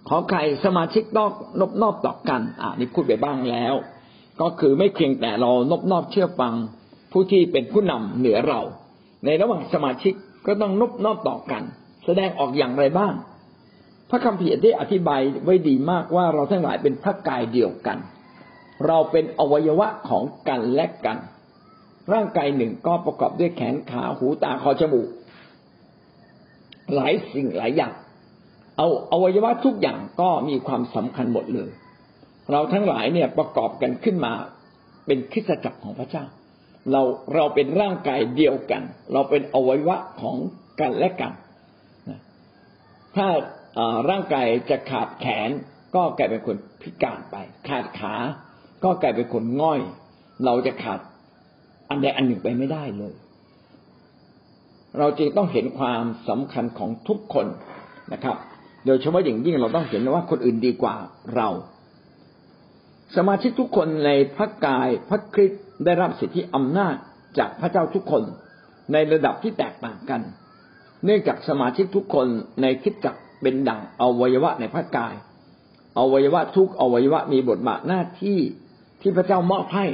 [0.10, 3.74] ขอใครสมาชิกนอกนบนอบต่อกัน อ่านี่พูดไปบ้างแล้ว
[4.42, 6.54] ก็คือไม่เพียงแต่เรานบนอบเชื่อฟัง
[7.12, 8.62] ผู้ที่เป็นผู้นำเหนือเรา
[9.26, 10.14] ในระหว่างสมาชิก
[10.46, 11.64] ก็ต้องนบนอบต่อกัน
[12.06, 13.14] แสดงออกอย่างไรบ้าง
[14.10, 17.98] พระคัมภีร์ได้อธิบายไว้ดีมากว่าเราทั้งหลายเป็นพระกายเดียวกัน
[18.88, 21.18] เราเป็นอวัยวะของกันและกัน
[22.14, 25.08] ร่างกายหนึ่งก็ประกอบด้วยแขนขาหูตาคอจมูก
[26.96, 27.94] หลายสิ่งหลายอย่าง
[28.78, 31.70] เอาอวัยวะทุกอย่างก็มีความสำคัญหมดเลย
[32.52, 34.34] เราทั้งหลายเนี่ยประกอบกันขึ้นมา
[35.06, 36.26] เป็นคริสตจักรของพระเจ้า
[36.92, 37.02] เรา
[37.36, 38.82] เราเป็นร่างกายเดียวกัน
[39.14, 40.38] เราเป็นอวัยวะของ
[40.80, 41.34] กันและกัน
[43.16, 43.28] ถ้า
[44.10, 45.50] ร่างกายจะขาดแขน
[45.96, 47.36] ก็กลายเป็นคนพิการไป
[47.68, 48.16] ขาดขา
[48.84, 49.82] ก็กลายเป็นคนง่อย
[50.46, 51.00] เราจะขาด
[51.90, 53.14] อันใดอันหนึ่งไปไม่ได้เลย
[54.98, 57.48] เราจึงต้องเห็นความสำคัญของทุกคน
[58.14, 58.36] นะครับ
[58.86, 60.96] โดยเฉพาะอย่างยิ่งเราต้องเห็นว่าคนอื่นดีกว่า
[61.36, 61.50] เรา
[63.16, 66.96] สมาชิกทุกคนในพระกายพระคริสต์ได้รับสิทธิอำนาจ
[67.40, 68.24] จากพระเจ้าทุกคน
[68.94, 70.22] ในระดับที่แตกต่างกัน
[71.06, 72.28] เนื่องจากสมาชิกทุกคน
[72.62, 75.16] ในคิดจักเป็นดั่งอวัยวะในพระกาย
[76.00, 78.40] อวัยวะทุกอวัยวะมีบทบาทหน้าที่
[79.02, 79.86] ที่พระเจ้ามอบให้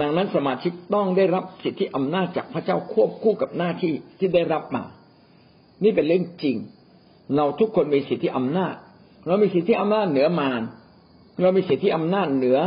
[0.00, 4.84] ดังนั้นสมาชิกต้องได้รับสิทธิอำนาจจากพระเจ้าควบคู่กับหน้าที่ที่ได้รับมา
[5.84, 6.56] นี่เป็นเรื่องจริง
[7.36, 8.74] เราทุกคนมีสิทธิอำนาจ
[9.26, 10.62] เรามีสิทธิอำนาจเหนือมาร
[11.40, 12.58] เรามีสิทธิอำนาจเหนือ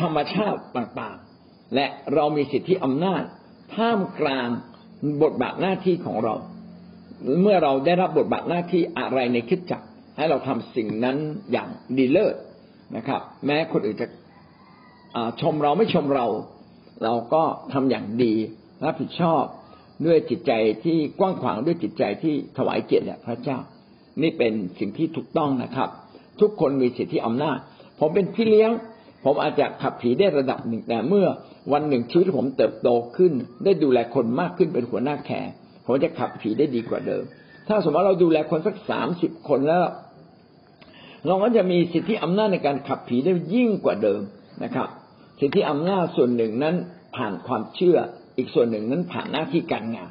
[0.00, 3.22] ธรรมชาติต่างๆ และเรามีสิทธิอำนาจ
[3.74, 4.48] ท่ามกลาง
[5.22, 6.34] บทบาทหน้าที่ของเรา
[7.42, 9.82] เมื่อเราได้รับบทบาทหน้าที่อะไรในคิดจัก
[10.16, 11.16] ให้เราทำสิ่งนั้น
[11.52, 12.36] อย่างดีเลิศ
[12.96, 14.06] นะครับ แม้คนอื่นจะ
[15.40, 16.26] ชมเราไม่ชมเรา
[17.04, 17.42] เราก็
[17.72, 18.34] ทำอย่างดี
[18.84, 19.42] รับผิดชอบ
[20.06, 20.52] ด้วยจิตใจ
[20.84, 23.58] ที่กว้างขวางด้วยจิตใจที่ถวายเกียรติแด่พระเจ้า
[24.22, 25.88] นี่เป็นสิ่งที่ถูกต้องนะครับ
[26.40, 27.58] ทุกคนมีสิทธิอำนาจ
[28.00, 28.70] ผมเป็นพี่เลี้ยง
[29.24, 31.26] ผมอาจจะขับผีได้ระดับหนึ่งแต่เมื่อ
[31.72, 33.32] วันหนึ่งชีวิตผมเติบโตขึ้น
[33.64, 35.48] ได้ดูแลคนมากขึ้นเป็นหัวหน้าแขก
[35.84, 37.22] ผมจะขับผีได้ดีกว่าเดิม
[37.68, 39.84] ถ้าสมมติเราดูแลคนสักสามสิบคนแล้ว
[41.26, 44.20] เราก็จะมีสิทธิอำนาจในการขับผีได้ยิ่งกว่าเดิม
[44.64, 44.88] นะครับ
[45.40, 46.76] สิทธิอำนาจส่วนหนึ่งนั้น
[47.16, 47.98] ผ่านความเชื่อ
[48.36, 50.10] อีกส่วนหนึ่งนั้นผ่านหน้าที่การงาน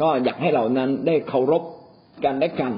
[0.00, 1.62] ก็อยากให้เรานั้นได้เคารพ
[2.24, 2.72] กันและกัน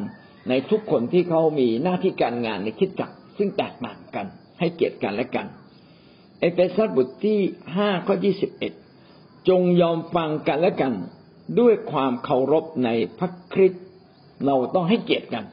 [0.48, 4.26] ในทุกคนที่เขามีหน้าที่การงานในคริสตจักรซึ่งแตกต่างกัน
[4.58, 5.46] ให้เกียรติกันและกัน
[6.40, 7.38] เอเฟซัสบทที่
[7.76, 8.72] ห้าข้อยี่สิบเอ็ด
[9.48, 10.92] จงยอมฟังกันและกัน
[11.60, 13.84] ด้วยความเคารพในพระคริสต์
[14.46, 15.44] เราต้องให้เกียรติกัน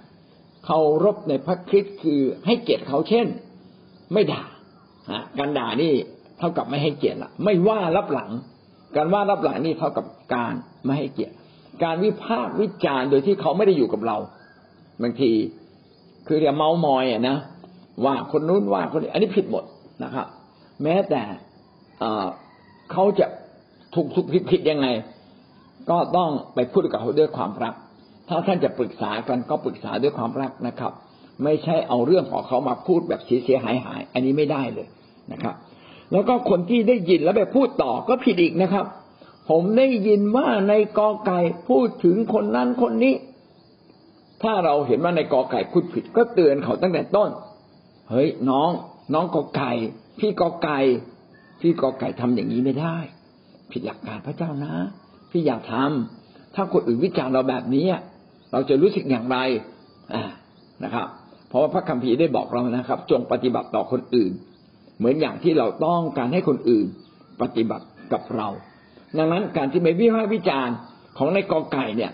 [0.65, 3.28] เคารพในพระคริสต์คือให้เกียรติเขาเช่น
[4.13, 4.43] ไม่ด่า
[5.39, 5.93] การด่านี่
[6.38, 8.32] เท่ากับไม่ให้เกียรติละไม่ว่าลับหลัง
[8.96, 10.54] การว่ารับหลังนี่เท่ากับการ
[10.86, 11.34] ไม่ให้เกียรติ
[11.84, 14.17] การวิพากษ์วิจารณ์โดยที่เขาไม่ได้อยู่กับเรา
[15.02, 15.32] บางที
[16.28, 17.38] คือเรียกเมามอยอะนะ
[18.06, 19.63] ว่าคนนู้นว่าคนนี้อันนี้ผิดหมด
[20.04, 20.28] นะครับ
[20.84, 21.22] แม้แต่
[22.91, 23.28] เขาจะ
[23.93, 24.88] ถูกถูกผิดผิดยังไง
[25.89, 27.74] ก็ต้องไปพูดกับเขาด้วยความรัก
[28.30, 30.91] ถ้าท่านจะปรึกษากันก็ปรึกษาด้วยความรักนะครับ
[31.43, 34.88] ไม่ใช่เอาเรื่องของเขามาพูดแบบเสียหายหาย อันนี้ไม่ได้เลย
[35.32, 35.56] นะครับ
[36.12, 38.86] แล้วก็คนที่ได้ยินแล้วไปพูดต่อก็ผิดอีกนะครับ
[39.50, 43.16] ผมได้ยินว่าในกอไก่พูดถึงคนนั้นคนนี้
[44.44, 47.30] ถ้าเราเห็นว่าในกอไก่พูดผิด ก็เตือนเขาตั้งแต่ต้น
[48.10, 48.70] เฮ้ยน้อง
[49.13, 49.72] น้องกอไก่
[50.20, 50.80] พี่กอไก่
[51.62, 52.96] พี่กอไก่ทำอย่างนี้ไม่ได้
[53.72, 54.74] ผิดหลักการพระเจ้านะ
[55.32, 57.86] พี่อยากทำถ้าคนอื่นวิจารณ์เราแบบนี้
[58.52, 59.38] เราจะรู้สึกอย่างไร
[60.13, 60.24] อ่า
[60.84, 61.08] นะครับ
[61.50, 64.32] เพราะว่าพระคัมภีร์ได้บอกเรานะครับ จงปฏิบัติต่อคนอื่น
[64.98, 66.88] เหมือนอย่างที่เราต้องการให้คนอื่น
[67.42, 68.48] ปฏิบัติกับเรา
[69.18, 70.76] ดังนั้นการที่ไม่วิพากษ์วิจารณ์
[71.18, 72.12] ของในกอไก่เนี่ย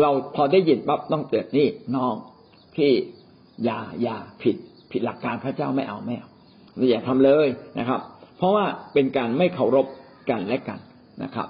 [0.00, 2.14] เราพอได้ยินปั๊บต้องเตือนนี่น้อง
[2.74, 2.92] พี่
[3.64, 4.56] อย่าอย่าผิด
[4.90, 6.28] ผิดหลักการพระเจ้าไม่เอาไม่เอา
[6.90, 8.00] อย่าทำเลยนะครับ
[8.36, 9.86] เพราะว่าเป็นการไม่เคารพ
[10.30, 10.78] กันและกัน
[11.22, 11.48] นะครับ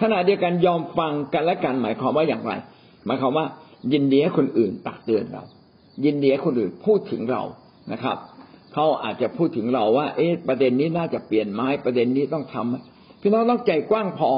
[0.00, 2.52] ขณะเดียวกันยอมฟังกันและกันหมายความว่าอย่างไร
[3.06, 3.46] หมายความว่า
[3.92, 5.44] ยินดีให้คนอื่นตักเตือนเรา
[6.04, 7.42] ยินดีให้คนอื่นพูดถึงเรา
[7.92, 8.16] นะครับ
[8.80, 14.30] เขาอาจจะพูดถึงเราว่า เอ๊ะประเด็นนี้น่าจะเปลี่ยนไม้ประเด็นนี้ต้องทำพี่น้องต้องใจกว้างพอ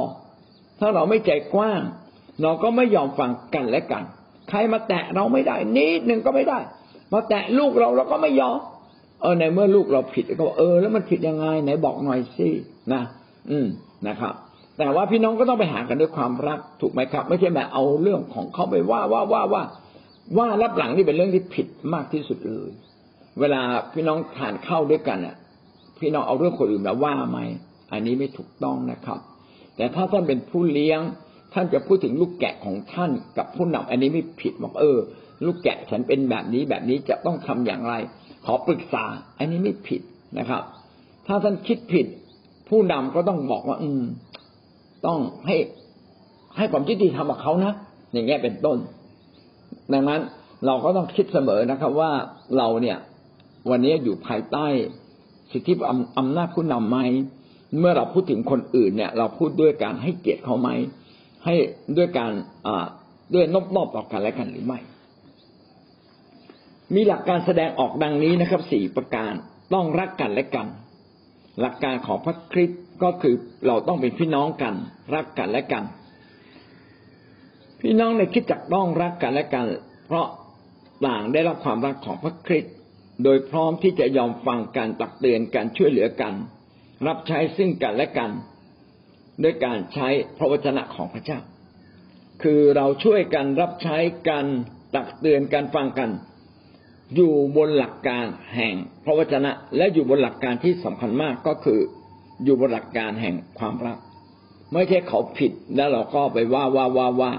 [0.81, 1.81] ถ้าเราไม่ใจกว้าง
[2.43, 4.03] เราก็ไม่ยอมฟังกันและกัน
[4.49, 6.59] ใครมาแตะเราไม่ได้ นิดหนึ่งก็ไม่ได้
[7.13, 8.59] มาแตะลูกเราเราก็ไม่ยอม
[9.23, 12.49] เออในเมื่อลูกเราผิดก็บอกเออแล้วมันผิดยังไงไหนบอกหน่อยสิ
[12.93, 13.03] นะ
[13.51, 13.67] อืม
[14.09, 14.35] นะครับ
[14.79, 19.63] แต่ว่าพี่น้องก็ต้องไปหากันด้วยความรักถูกไหมครับ ไม่ใช่แบบเอาเรื่องของเขาไปว่าว่าว่าว่า
[20.39, 22.71] ว่ารับหลังนี่เป็นเรื่องที่ผิดมากที่สุดเลย
[23.41, 23.63] เวลา
[23.93, 25.37] พี่น้องทานข้าวด้วยกันอะ
[26.01, 27.39] พี่น้องเอาเรื่องคนอื่นมาว่าไหม
[27.93, 29.19] อันนี้ไม่ถูกต้องนะครับ
[29.77, 31.01] แต่ถ้าท่านเป็นผู้เลี้ยง
[31.55, 34.99] ท่านจะพูดถึงลูกแกะของท่านกับผู้นำอันนี้ไม่ผิดบอกเออ
[35.45, 37.95] ลูกแกะฉันเป็นแบบนี้แบบนี้จะต้องทำอย่างไร
[38.47, 39.05] ขอปรึกษา
[39.39, 40.01] อันนี้ไม่ผิด
[40.39, 40.63] นะครับ
[41.27, 42.07] ถ้าท่านคิดผิด
[42.69, 44.03] ผู้นำก็ต้องบอกว่า อืม
[45.07, 45.57] ต้องให้
[46.57, 47.73] ให้ความยุติธรรมกับเขานะ
[48.13, 48.79] อย่างเงี้ยเป็นต้น
[49.93, 50.21] ดังนั้น
[50.67, 52.11] เราก็ต้องคิดเสมอนะครับว่า
[52.59, 52.99] เราเนี่ย
[53.69, 54.67] วันนี้อยู่ภายใต้
[55.53, 55.73] สิทธิ
[56.19, 56.99] อำนาจผู้นำไหม
[57.79, 60.69] เมื่อเราพูดถึงคนอื่นเนี่ย เราพูดด้วยการให้เกียรติเขาไหม
[61.45, 61.55] ให้
[61.97, 62.33] ด้วยการ
[63.35, 64.79] ด้วยนอบนอบต่อกันและกันหรือไม่
[66.95, 69.33] มีหลักการแสดงออกดังนี้นะครับสี่ประการ
[69.75, 70.67] ต้องรักกันและกัน
[71.61, 73.35] หลักการของพระคริสต์ก็คือ
[73.67, 74.75] เราต้องเป็นพี่น้องกัน
[75.15, 75.85] รักกันและกัน
[77.81, 79.67] พี่น้องในคิดจักต้องรักกันและกัน
[80.07, 80.27] เพราะ
[81.07, 82.75] ต่างได้รับความรักของพระคริสต์
[83.25, 86.35] โดยพร้อมที่จะยอมฟังการตักเตือนการช่วยเหลือกัน
[87.07, 88.31] รับใช้ซึ่งกันและกัน
[89.43, 91.39] ด้วยการใช้พระวจนะของพระเจ้า
[92.43, 93.97] คือเราช่วยกันรับใช้
[94.29, 94.47] กัน
[94.95, 96.11] ตักเตือนการฟังกัน
[97.15, 101.81] อยู่บนหลักการแห่งพระวจนะ และอยู่บนหลักการที่สำคัญมากก็คือ
[102.45, 103.99] อยู่บนหลักการแห่งความรัก
[104.73, 107.33] ไม่ใช่เขาผิดแล้วเราก็ไปว่าว่าว่าว่า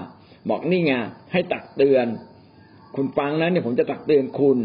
[0.48, 0.92] บอกนี่ไง
[1.32, 2.06] ให้ตักเตือน
[2.94, 4.58] คุณฟังนั้นเนี่ยผมจะตักเตือนคุณ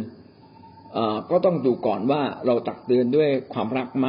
[1.32, 4.08] ก็ต้องดูก่อนว่าเราตักเตือนด้วยความรักไหม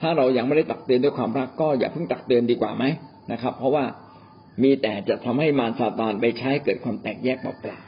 [0.00, 2.84] ถ้าเรายังไม่ได้ตักเตือนด้วยความรักก็อย่าเพิ่งตักเตือนดีกว่าไหม
[3.32, 3.84] นะครับ เพราะว่า
[4.62, 7.78] มีแต่จะทำให้มารซาตานไปใช้เกิดความแตกแยกเปล่า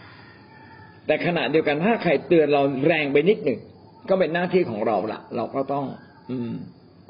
[1.06, 3.61] แต่ขณะเดียวกันถ้าใครเตือนเราแรงไปนิดหนึ่ง
[4.09, 5.85] ก็เป็นหน้าที่ของเราละเราก็ต้อง
[6.30, 6.52] อืม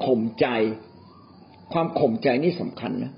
[0.05, 0.47] ข่มใจ
[1.73, 3.11] ความข่มใจนี่สำคัญนะ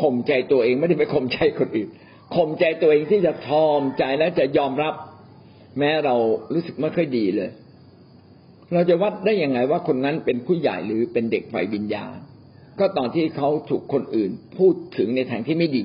[0.00, 1.88] ข่มใจตัวเองไม่ได้ไปข่มใจคนอื่น
[2.36, 4.94] ข่มใจตัวเองที่จะทอมใจและจะยอมรับ
[5.78, 6.14] แม้เรา
[6.52, 7.50] รู้สึกไม่ค่อยดีเลย
[8.72, 12.16] เราจะวัดได้ยังไงว่าคนนั้นเป็นผู้ใหญ่หรือเป็นเด็กไฟวิญญาณ
[12.78, 15.82] ก็ตอนที่เขาถูกคนอื่นพูดถึงในทางที่ไม่ดี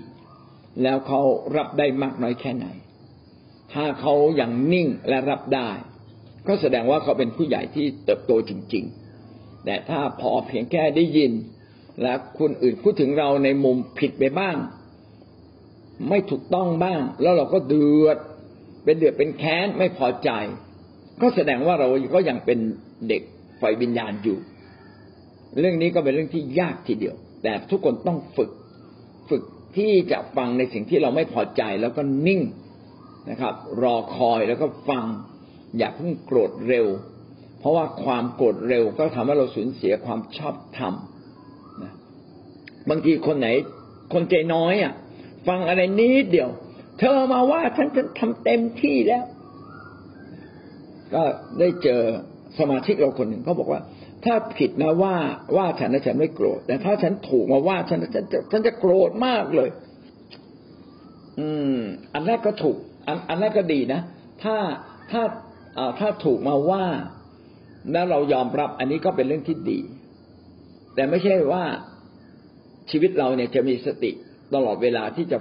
[0.84, 1.22] แล้วเขา
[1.58, 2.68] รับได้มากน้อยแค่ไหน
[3.74, 5.70] ถ้าเขาอย่างนิ่งและรับได้
[6.48, 8.86] ก็แสดงว่าเขาเป็นผู้ใหญ่ที่เติบโตจริง
[9.26, 11.32] ๆ แต่ถ้าพอเพียงแค่ได้ยิน
[12.02, 14.58] และคนอื่นพูดถึงเราในมุมผิดไปบ้าง
[16.10, 18.18] ไม่ถูกต้องบ้าง แล้วเราก็เดือด
[18.88, 20.30] เป็นเดือดเป็นแค้นไม่พอใจ
[21.22, 22.60] ก็แสดงว่าเราก็ยังเป็น
[23.10, 23.22] เด็ก
[23.58, 24.38] ไฟวิญญาณอยู่
[25.60, 28.52] เรื่องนี้ก็เป็นเรื่องที่ยากทีเดียว แต่ทุกคนต้องฝึก
[29.30, 29.44] ฝึก
[29.78, 32.42] ที่จะฟังในสิ่งที่เราไม่พอใจแล้วก็นิ่ง
[33.30, 35.06] นะครับ รอคอยแล้วก็ฟัง
[35.78, 36.88] อย่าเพิ่งโกรธเร็ว
[37.60, 40.94] เพราะว่าความโกรธเร็วก็ทำให้เราสูญเสียความชอบธรรม
[41.84, 41.94] นะ
[42.90, 43.48] บางทีคนไหน
[44.14, 44.94] คนใจน้อยอะ
[45.48, 46.50] ฟังอะไรนิดเดียว
[47.00, 49.24] เธอมาว่าฉันฉันทำเต็มที่แล้ว
[51.14, 51.24] ก็
[51.60, 52.02] ได้เจอ
[52.60, 53.82] สมาชิกเราคนหนึ่งเขาบอกว่า
[54.26, 55.16] ถ้าผิดนะว่า
[55.58, 59.70] ว่าฉันนะฉันไม่โกรธแต่ถ้าฉันถูกมาว่าฉันฉันจะฉันจะโกรธมากเลย
[61.40, 61.80] อืม
[62.14, 64.02] อันแรกก็ถูก อันอันแรกก็ดีนะ
[64.44, 64.56] ถ้า
[65.12, 65.24] ถ้า
[66.00, 66.86] ถ้าถูกมาว่า
[67.92, 69.80] แล้วเรายอมรับอันนี้ก็เป็นเรื่องที่ดี
[70.96, 71.64] แต่ไม่ใช่ว่า
[72.92, 74.12] ชีวิตเราเนี่ยจะมีสติ
[74.54, 75.38] ตลอดเวลาที่จะ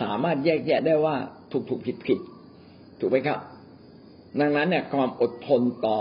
[0.00, 1.16] สามารถแยกแยะได้ว่า
[1.52, 2.18] ถูกถูกผิดผิด
[3.00, 3.38] ถูกไหมครับ
[4.40, 5.98] ดังนั้นเนี่ยความอดทนต่อ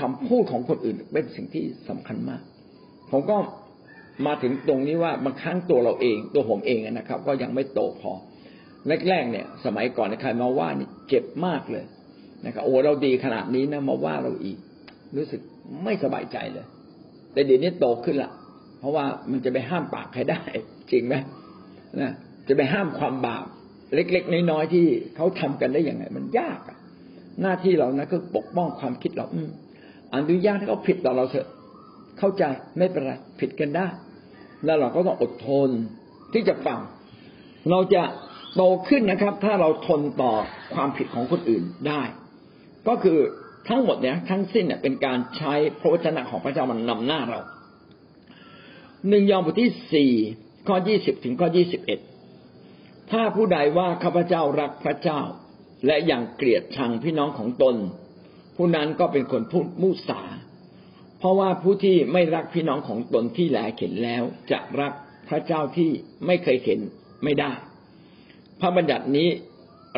[0.00, 2.42] คำพูดของคนอื่นเป็นสิ่งที่สำคัญมาก
[3.10, 3.36] ผมก็
[4.26, 8.12] มาถึงตรงนี้ว่าบางครั้งตัวเราเอง ตัวผมเองนะครับ ก็ยังไม่โตพอ
[9.08, 11.84] แรกๆเนี่ย สมัยก่อนใครมาว่านี่เจ็บมากเลย
[12.46, 14.58] นะครับโอ้เราดีขนาดนี้นะมาว่าเราอีก
[15.16, 15.40] รู้สึก
[15.84, 16.66] ไม่สบายใจเลย
[17.32, 18.30] แต่เดี๋ยวนี้โตขึ้นละ
[18.78, 20.40] เพราะว่ามันจะไปห้ามปากใครได้
[20.92, 21.14] จริงไหม
[22.00, 22.12] นะ
[22.50, 23.44] จะไปห้ามความบาป
[23.94, 24.86] เล็กๆน้อยๆที่
[25.16, 26.78] เขาทำกันได้ยังไงมันยากอะ
[27.42, 29.42] หน้าที่เรานะก็ปกป้องความคิดเราอื
[30.14, 31.48] อนุญาตให้เขาผิดต่อเราเถอะ
[32.18, 32.42] เข้าใจ
[32.78, 33.86] ไม่เป็นไรผิดกันได้
[34.64, 35.68] แล้วเราก็ต้องอดทน
[36.32, 36.78] ที่จะฟัง
[37.70, 38.02] เราจะ
[38.56, 40.32] โตขึ้นนะครับ ถ้าเราทนต่อ
[40.74, 42.02] ความผิดของคนอื่นได้
[42.88, 43.18] ก็คือ
[43.68, 47.40] ทั้งหมดเนี่ยทั้งสิ้นเนี่ยเป็นการใช้พระวจนะของพระเจ้ามันนำหน้าเรา
[49.08, 50.12] หนึ่งยอห์นบทที่สี่
[50.68, 52.00] ข้อยี่สิบถึงข้อยี่สิบเอ็ด
[53.12, 55.20] ถ้าผู้ใดว่าข้าพเจ้ารักพระเจ้า
[55.86, 57.76] และอยังเกลียดชังพี่น้องของตน
[58.56, 60.22] ผู้นั้นก็เป็นคนพูดมุสา
[61.18, 64.92] เพราะว่าผู้ที่ไม่รักพี่น้องของตนที่แลเห็นแล้ว จะรัก
[65.28, 65.90] พระเจ้าที่
[66.26, 66.80] ไม่เคยเห็น
[67.24, 67.52] ไม่ได้
[68.60, 69.28] พระบัญญัตินี้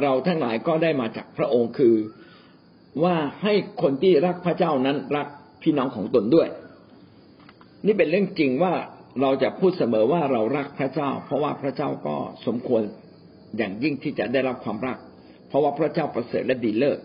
[0.02, 1.94] เราทั้งหลายก็ได้มาจากพระองค์คือ
[3.04, 5.26] ว่าให้คนที่รักพระเจ้านั้นรัก
[5.62, 6.48] พี่น้องของตนด้วย
[7.86, 8.72] นี่เป็นเรื่องจริงว่า
[9.20, 12.82] เราจะพูดเสมอว่าเรารักพระเจ้า เพราะว่าพระเจ้าก็สมควร
[13.56, 14.98] อย่างยิ่งที่จะได้รับความรัก
[15.48, 16.98] เพราะว่าพระเจ้าประเสริฐและดีเลิศ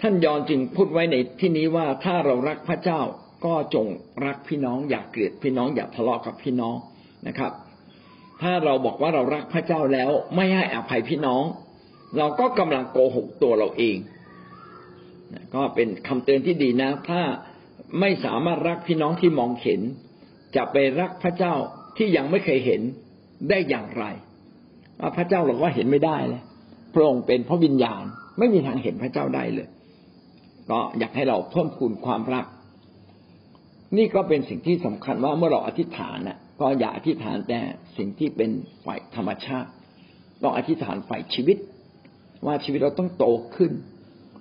[0.00, 3.00] ท่านยอนจึงพูดไว้ในที่นี้ว่าถ้าเรารักพระเจ้า
[3.44, 3.86] ก็จง
[4.26, 6.76] รักพี่น้องอย่าเกลียดพี่น้องอย่าทะเลาะกับพี่น้อง
[7.26, 7.52] นะครับ
[8.42, 11.44] ถ้าเราบอกว่าเรารักพระเจ้าแล้วไม่ให้อภัยพี่น้อง
[12.18, 13.96] เราก็กำลังโกหกตัวเราเอง
[15.54, 17.22] ก็เป็นคำเตือนที่ดีนะ ถ้า
[18.00, 19.80] ไม่สามารถรักพี่น้องที่มองเห็น
[20.56, 21.54] จะไปรักพระเจ้า
[21.96, 22.82] ที่ยังไม่เคยเห็น
[23.48, 24.04] ได้อย่างไร
[25.16, 26.42] พระเจ้าเราก็เห็นไม่ได้เลย
[26.94, 28.04] พระองค์เป็นพระวิญญาณ
[28.38, 29.68] ไม่มีทางเห็นพระเจ้าได้เลย
[30.70, 32.46] ก็อยากให้เราเพิ่มคูณความรัก
[33.96, 37.60] นี่ก็เป็นสิ่งที่สำคัญว่าเมื่อเราอธิษฐานน่ะ ก็อย่าอธิษฐานแต่
[37.96, 38.50] สิ่งที่เป็น
[38.84, 39.68] ฝ่ายธรรมชาติ
[40.42, 41.56] ต้องอธิษฐานฝ่ายชีวิต
[42.46, 43.72] ว่าชีวิตเราต้องโตขึ้น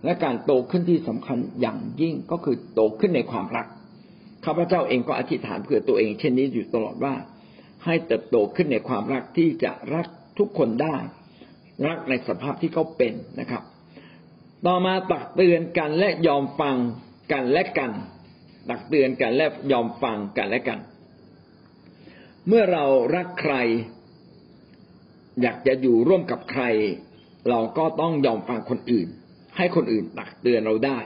[0.03, 3.67] และการโตขึ้นที่สำคัญอย่างยิ่งก็คือโตขึ้นในความรัก
[4.45, 7.13] ข้าพเจ้าเองก็อธิษฐานเพื่อตัวเอง เช่นนี้อยู่ตลอดว่า
[7.85, 10.07] ให้เติบโตขึ้นในความรักที่จะรัก
[10.39, 10.95] ทุกคนได้
[11.87, 13.63] รักในสภาพที่เขาเป็นนะครับ
[14.65, 16.77] ต่อมาตักเตือนกันและยอมฟัง
[17.31, 17.91] กันและกัน
[18.69, 20.79] ตักเตือนกันและยอมฟังกันและกัน
[22.47, 23.55] เมื่อเรารักใคร
[25.41, 26.63] อยากจะอยู่ร่วมกับใคร
[27.49, 29.07] เราก็ต้องยอมฟังคนอื่น
[29.57, 30.99] ให้คนอื่นตักเตือนเราได้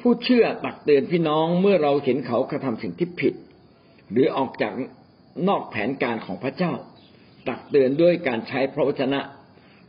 [0.00, 3.34] ผู้เชื่อตักเตือนพี่น้องเมื่อเราเห็นเขากระทำสิ่งที่ผิด
[4.10, 4.72] หรือออกจาก
[5.48, 6.72] นอกแผนการของพระเจ้า
[7.48, 9.20] ตักเตือนด้วยการใช้พระวจนะ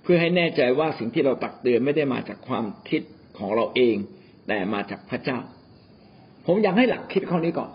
[0.04, 3.02] เพื่อให้แน่ใจว่าสิ่งที่เราตักเตือนไม่ได้มาจากความคิด
[3.38, 3.96] ของเราเอง
[4.48, 5.40] แต่มาจากพระเจ้า
[6.46, 7.70] ผมอยากให้หลักคิดข้อนี้ก่อน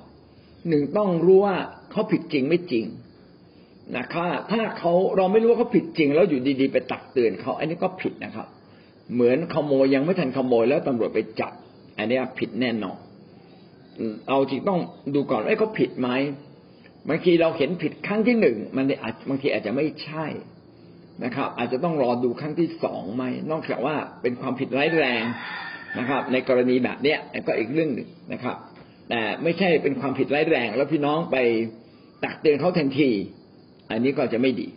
[0.69, 1.57] หนึ่งต้องรู้ว่า
[1.91, 2.85] เขาผิดจริงไม่จริง
[3.97, 8.47] นะครับถ้าเขาเราไม่รู้ว่าเขาผิดจริง แล้วอยู่ดีๆ ไปตักเตือนเขาอันนี้ก็ผิดนะครับ
[9.15, 11.53] เหมือนขโมยยังไม่ทันขโมยแล้วตำรวจไปจับ
[11.99, 12.99] อันนี้ผิดแน่นอน
[14.29, 14.81] เอาจริงต้อง
[15.15, 16.09] ดูก่อนว่าเขาผิดไหม
[17.09, 20.27] บางทีเราเห็นผิดครั้งที่หนึ่งมันอาจบางทีอาจจะไม่ใช่
[21.25, 25.25] นะครับ อาจจะต้องรอดูครั้งที่สองไหมนอกจากว่าเป็นความผิดร้ายแรง
[25.99, 28.57] นะครับ ในกรณีแบบเนี้ยก็อีกเรื่องหนึ่งนะครับ
[29.09, 31.37] แต่ไม่ใช่เป็นความผิดร้ายแรง แล้วพี่น้องไป
[32.25, 33.11] ตักเตือนเขาทันที
[33.91, 34.69] อันนี้ก็จะไม่ดี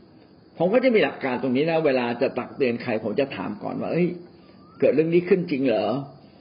[0.57, 4.07] ผมก็จะมีหลักการตรงนี้นะเวลาจะตักเตือนใครผมจะถามก่อนว่าเอ้ย
[4.79, 5.87] เกิดเรื่องนี้ขึ้นจริงเหรอ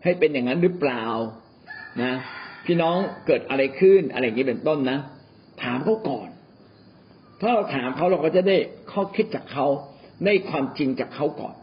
[0.05, 1.05] ให้เป็นอย่างนั้นหรือเปล่า
[2.03, 2.13] นะ
[2.67, 4.99] พี่น้องเกิดอะไรขึ้นอะไรอย่างนี้เป็นต้นนะ
[5.63, 6.29] ถามเขาก่อน
[7.41, 8.57] ถ้าเราถามเขาเราก็จะได้
[8.91, 9.67] ข้อคิดจากเขา
[10.25, 11.55] ได้ความจริงจากเขาก่อน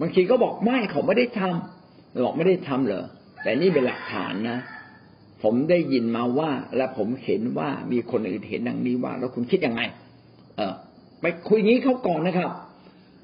[0.00, 3.04] บางทีก็บอกไม่เขาไม่ได้ทำบอกไม่ได้ทำเหรอ
[3.42, 4.58] แต่นี่เป็นหลักฐานนะ
[5.42, 9.82] ผมได้ยินมาว่า และผมเห็นว่ามีคนอื่นเห็นดังนี้ว่า แล้วคุณคิดยังไง
[10.56, 10.74] เออ
[11.20, 12.50] ไปคุยงี้เขาก่อนนะครับ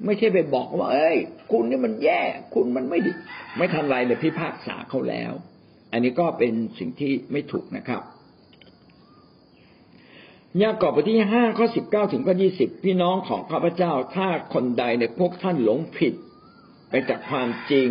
[0.05, 1.17] ไม่ใช่ไปบอกว่า เอ้ย
[1.51, 2.21] คุณนี่มันแย่
[2.53, 3.11] คุณมันไม่ดี
[3.57, 5.31] ไม่ทันไรเลยพิพากษาเขาแล้ว
[5.91, 8.01] อันนี้ก็เป็นสิ่งที่ไม่ถูกนะครับ
[10.59, 16.13] ยากอบทที่ห้าข้อสิบเก้าถึงข้อยี่สิบพี่น้องของข้าพเจ้าถ้าคนใดในพวกท่านหลงผิด
[16.89, 17.87] ไปจากความจริง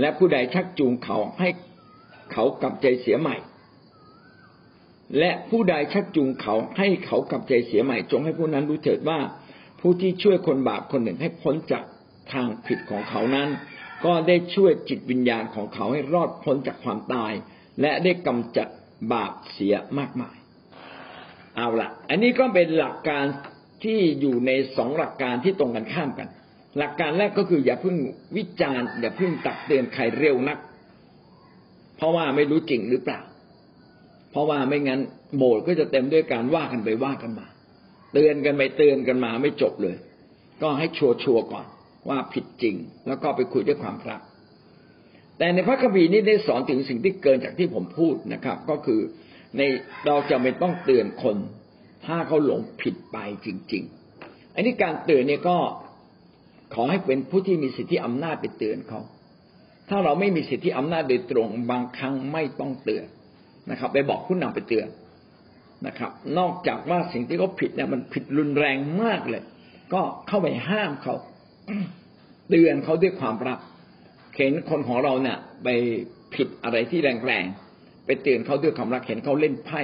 [0.00, 1.48] และผู้ใดชักจูงเขาให้
[2.32, 3.36] เขากลับใจเสียใหม่
[5.18, 9.18] และผู้ใดชักจูงเขาให้เขากลับใจเสียใหม่ จงให้ผู้นั้นรู้เถิดว่า
[9.80, 11.84] ผู้ที่ช่วยคนบาปคนหนึ่งให้พ้นจาก
[12.32, 13.48] ทางผิดของเขานั้น
[14.04, 17.32] ก็ได้ช่วยจิตวิญญาณของเขาให้รอดพ้นจากความตาย
[17.80, 18.68] และได้กำจัด
[19.12, 20.36] บาปเสียมากมาย
[21.56, 23.24] เอาละอันนี้ก็เป็นหลักการ
[23.84, 26.28] ที่อยู่ในสองหลักการที่ตรงกันข้ามกัน
[26.78, 27.96] หลักการแรกก็คือ อย่าเพิ่ง
[28.36, 30.58] วิจารณ์อย่าเพิ่งตักเตือนใครเร็วนัก
[31.96, 33.20] เพราะว่าไม่รู้จริงหรือเปล่า
[34.30, 35.00] เพราะว่าไม่งั้น
[35.36, 37.46] โบสถ์ก็จะเต็มด้วยการว่ากันไปว่ากันมา
[38.12, 39.96] เตือนกันไปเตือนกันมาไม่จบเลย
[40.62, 41.66] ก็ให้ชัวร์ก่อน
[42.08, 44.20] ว่าผิดจริง แล้วก็ไปคุยด้วยความรัก
[45.38, 49.00] แต่ในพระคัมภีร์นี้ได้สอนถึงสิ่งที่เกินจากที่ผมพูดนะครับ ก็คือ
[49.56, 49.60] ใน
[50.06, 51.36] เราจะไม่ต้องเตือนคน
[52.06, 53.84] ถ้าเขาหลงผิดไปจริง
[54.20, 55.56] ๆ อันนี้การเตือนเนี่ยก็
[56.74, 59.00] ขอให้เป็นผู้ที่มีสิทธิอำนาจไปเตือนเขา
[59.88, 63.04] ถ้าเราไม่มีสิทธิอำนาจโดยตรงบางครั้งไม่ต้องเตือน
[63.70, 64.86] นะครับ ไปบอกผู้นำไปเตือน
[65.86, 69.42] นะครับ นอกจากว่าสิ่งที่เขาผิดเนี่ยมันผิดรุนแรงมากเลย
[69.92, 71.14] ก็เข้าไปห้ามเขา
[72.48, 73.58] เตือนเขาด้วยความรัก
[74.36, 75.68] เห็นคนของเราเนี่ยไป
[76.34, 77.73] ผิดอะไรที่แรงๆ
[78.06, 79.80] ไปเตือนเขาด้วยความรักเห็นเขาเล่นไพ่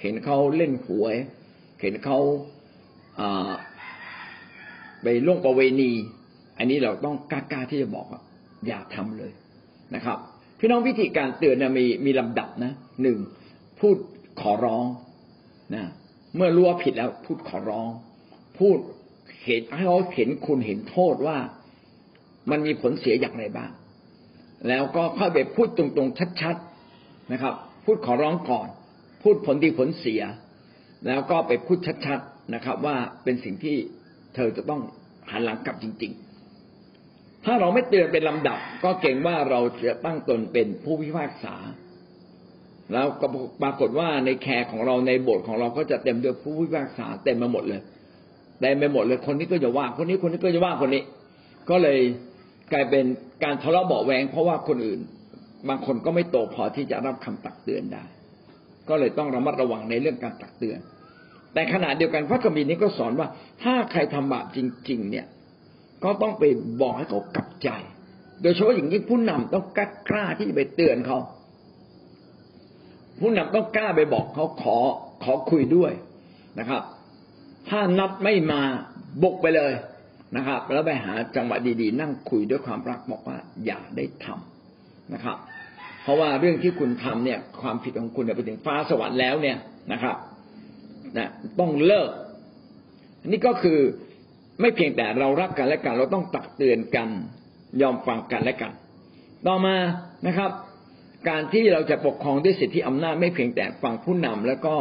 [0.00, 1.14] เห็นเขาเล่นหวย
[1.80, 2.18] เห็นเขา
[5.02, 5.92] ไปล่วงประเวณี
[6.58, 8.22] อันนี้เราต้องกล้าๆที่จะบอกว่า
[8.66, 9.32] อย่าทำเลย
[9.94, 10.18] นะครับ
[10.58, 12.72] พี่น้องวิธีการเตือนนะมีมีลำดับนะ
[13.02, 13.18] หนึ่ง
[13.80, 13.96] พูด
[14.40, 14.86] ขอร้อง
[15.74, 15.84] นะ
[16.36, 17.88] เมื่อรู้ว่าผิดแล้วพูดขอร้อง
[18.58, 18.78] พูด
[19.44, 21.38] เห็นให้เขาเห็นคุณเห็นโทษว่า
[22.50, 23.70] มันมีผลเสียอย่างไรบ้าง
[24.68, 26.56] แล้วก็ค่อยไปพูดตรงๆชัด
[27.32, 27.54] นะครับ
[27.84, 28.68] พูดขอร้องก่อน
[29.22, 30.22] พูดผลดีผลเสีย
[31.06, 33.76] แล้วก็ไปพูดชัดๆนะครับ ว่าเป็นสิ่งที่
[34.34, 34.80] เธอจะต้อง
[35.30, 36.12] หันหลังกลับจริง
[36.78, 41.54] ๆ ถ้าเราไม่เตือนเป็นลำดับ ก็เก่งว่าเราจะตั้งตนเป็นผู้พิพากษา
[42.92, 43.26] แล้วก็
[43.62, 47.80] ปรากฏว่าในแคร์ของเราในโบสถ์ของเราก็จะเต็มด้วยผู้พิพากษาเต็มมาหมดเลย
[48.60, 51.02] เต็มไปหมดเลยคนนี้ก็จะว่า คนนี้คนนี้ก็จะว่าคนนี้
[51.70, 51.98] ก็เลย
[52.72, 53.04] กลายเป็น
[53.44, 55.00] การทะเลาะเบาแหวงเพราะว่าคนอื่น
[55.68, 58.04] บางคนก็ไม่โตพอที่จะรับคำตักเตือนได้
[58.88, 60.78] ก็เลยต้องระมัดระวังในเรื่องการตักเตือน
[61.54, 63.28] แต่ขณะเดียวกันพระคัมภีร์นี้ก็สอนว่า
[63.62, 64.58] ถ้าใครทำบาปจ
[64.90, 65.26] ริง ๆ เนี่ย
[66.04, 66.44] ก็ต้องไป
[66.80, 67.68] บอกให้เขากลับใจ
[68.42, 69.64] โดยเฉพาะอย่างยิ่งผู้นำต้อง
[70.10, 71.18] กล้าที่จะไปเตือนเขา
[73.20, 74.76] ผู้นำต้องกล้าไปบอกเขาขอ
[75.24, 75.92] ขอคุยด้วย
[76.58, 76.82] นะครับ
[77.68, 78.60] ถ้านัดไม่มา
[79.22, 79.72] บุกไปเลย
[80.36, 85.36] นะครับ แล้วไปหาจังหวะดีๆ นั่งคุยด้วยความรักบอกว่าอย่าได้ทำนะครับ
[86.02, 89.56] เพราะว่าเรื่องที่คุณทำเนี่ย ความผิดของคุณไปถึงฟ้าสวรรค์แล้วเนี่ย
[89.92, 90.16] นะครับ
[91.18, 91.28] นะ
[91.60, 92.08] ต้องเลิก
[93.26, 93.78] นี่ก็คือ
[94.60, 97.08] ไม่เพียงแต่เรารักกันและกันเราต้องตักเตือนกัน
[97.82, 98.72] ยอมฟังกันและกัน
[99.46, 99.76] ต่อมา
[100.26, 100.50] นะครับ
[101.28, 104.74] การที่เราจะปกครองด้วยสิทธิอำนาจไม่เพียงแต่ฟังผู้นำแล้วก็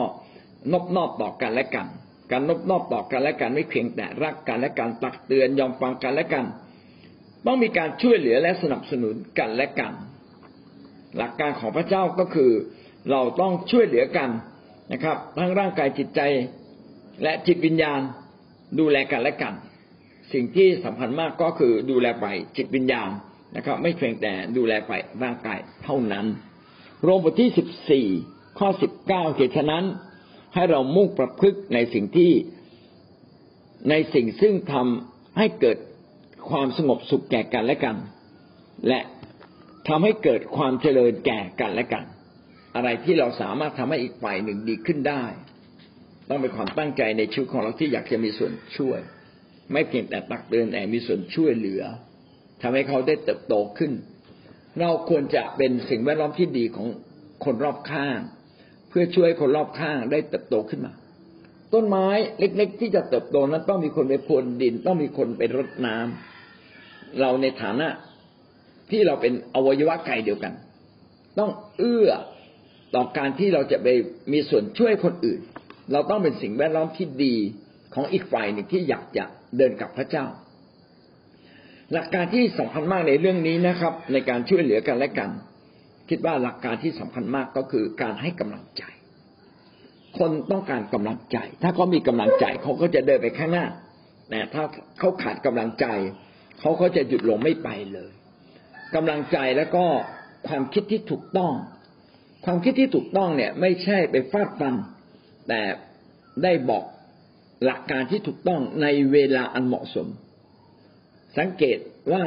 [0.72, 1.88] นบนอบต่อกันและกัน
[2.32, 6.46] การนบนอบต่อกันและกันไม่เพียงแต่รักกันและกันตักเตือนยอมฟังกันและกัน
[7.46, 9.94] ต้องมีการช่วยเหลือและสนับสนุนกันและกัน
[11.18, 12.52] หลักการของพระเจ้าก็คือ
[13.12, 14.30] เราต้องช่วยเหลือกัน
[14.94, 16.22] นะครับ ทั้งร่างกายจิตใจ
[17.24, 18.00] และจิตวิญญาณ
[18.80, 19.54] ดูแลกันและกัน
[20.34, 22.26] สิ่งที่สำคัญมากก็คือดูแลไป
[22.58, 23.10] จิตวิญญาณ
[23.56, 24.92] นะครับ ไม่เพียงแต่ดูแลไป
[25.24, 26.26] ร่างกายเท่านั้น
[27.04, 28.08] โรมบทที่สิบสี่
[28.60, 29.86] ข้อสิบเก้าเหตุฉะนั้น
[30.54, 32.32] ให้เรามุ่งประพฤติในสิ่งที่
[33.90, 35.78] ในสิ่งซึ่งทำให้เกิด
[36.50, 37.96] ความสงบสุขแก่กันและกัน
[38.88, 39.00] และ
[39.88, 42.04] ทำให้เกิดความเจริญแก่กันและกัน
[42.76, 45.26] อะไรที่เราสามารถทำให้อีกฝ่ายหนึ่งดีขึ้นได้
[46.30, 49.00] ต้องเป็นความตั้งใจในชีวิตของเราที่อยากจะมีส่วนช่วย
[49.72, 51.84] ไม่เพียงแต่ตักเตือนแต่มีส่วนช่วยเหลือ
[52.62, 53.92] ทำให้เขาได้เติบโตขึ้น
[54.80, 56.88] เราควรจะเป็นสิ่งแวดล้อมที่ดีของ
[57.46, 58.20] คนรอบข้าง
[58.90, 60.94] เพื่อช่วยคนรอบข้างได้เติบโตขึ้นมา
[61.74, 62.08] ต้นไม้
[62.40, 67.88] เล็ก ๆ ที่จะเติบโตนั้นต้องมีคนไปพรวนดิน ต้องมีคนไปรดน้ำเราในฐานะ
[68.92, 70.54] ที่เราเป็นอวัยวะไก่เดียวกัน
[71.40, 72.10] ต้องเอื้อ
[72.96, 73.88] ต่อการที่เราจะไป
[74.34, 75.40] มีส่วนช่วยคนอื่น
[75.92, 77.36] เราต้องเป็นสิ่งแวดล้อมที่ดี
[77.94, 79.24] ของอีกฝ่ายหนึ่งที่อยากจะ
[79.58, 80.26] เดินกับพระเจ้า
[81.94, 85.30] หลักการที่สำคัญมากในเรื่องนี้นะครับ ในการช่วยเหลือกันและกัน
[86.10, 88.84] คิดว่าหลักการที่สำคัญมากก็คือการให้กำลังใจ
[90.18, 93.66] คนต้องการกำลังใจ ถ้าเขามีกำลังใจเขาก็จะเดินไปข้างหน้า
[94.30, 94.64] แต่ถ้า
[95.00, 95.86] เขาขาดกำลังใจ
[96.60, 98.12] เขาก็จะหยุดลงไม่ไปเลย
[98.96, 99.86] กำลังใจแล้วก็
[100.48, 101.54] ความคิดที่ถูกต้อง
[102.46, 104.76] ความคิดที่ถูกต้องเนี่ย ไม่ใช่ไปฟาดฟัน
[105.48, 105.62] แต่
[106.44, 106.84] ได้บอก
[107.66, 110.08] หลักการที่ถูกต้องในเวลาอันเหมาะสม
[111.38, 111.78] สังเกต
[112.14, 112.24] ว่า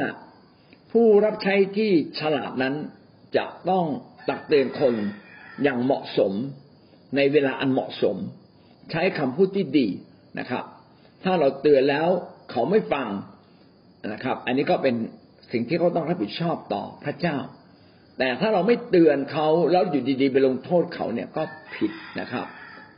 [0.91, 2.75] ผู้รับใช้ที่ฉลาดนั้น
[3.37, 3.85] จะต้อง
[4.29, 4.95] ตักเตือนคน
[5.63, 6.33] อย่างเหมาะสม
[7.15, 8.17] ในเวลาอันเหมาะสม
[8.91, 9.87] ใช้คำพูดที่ดี
[10.39, 10.63] นะครับ
[11.23, 12.07] ถ้าเราเตือนแล้ว
[12.51, 13.07] เขาไม่ฟัง
[14.13, 14.95] นะครับ อันนี้ก็เป็น
[15.55, 17.37] สิ่งที่เขาต้องรับผิดชอบต่อพระเจ้า
[18.19, 21.43] แต่ถ้าเราไม่เตือนเขาแล้วอยู่ดีๆไปลงโทษเขาเนี่ยก็
[21.75, 22.45] ผิดนะครับ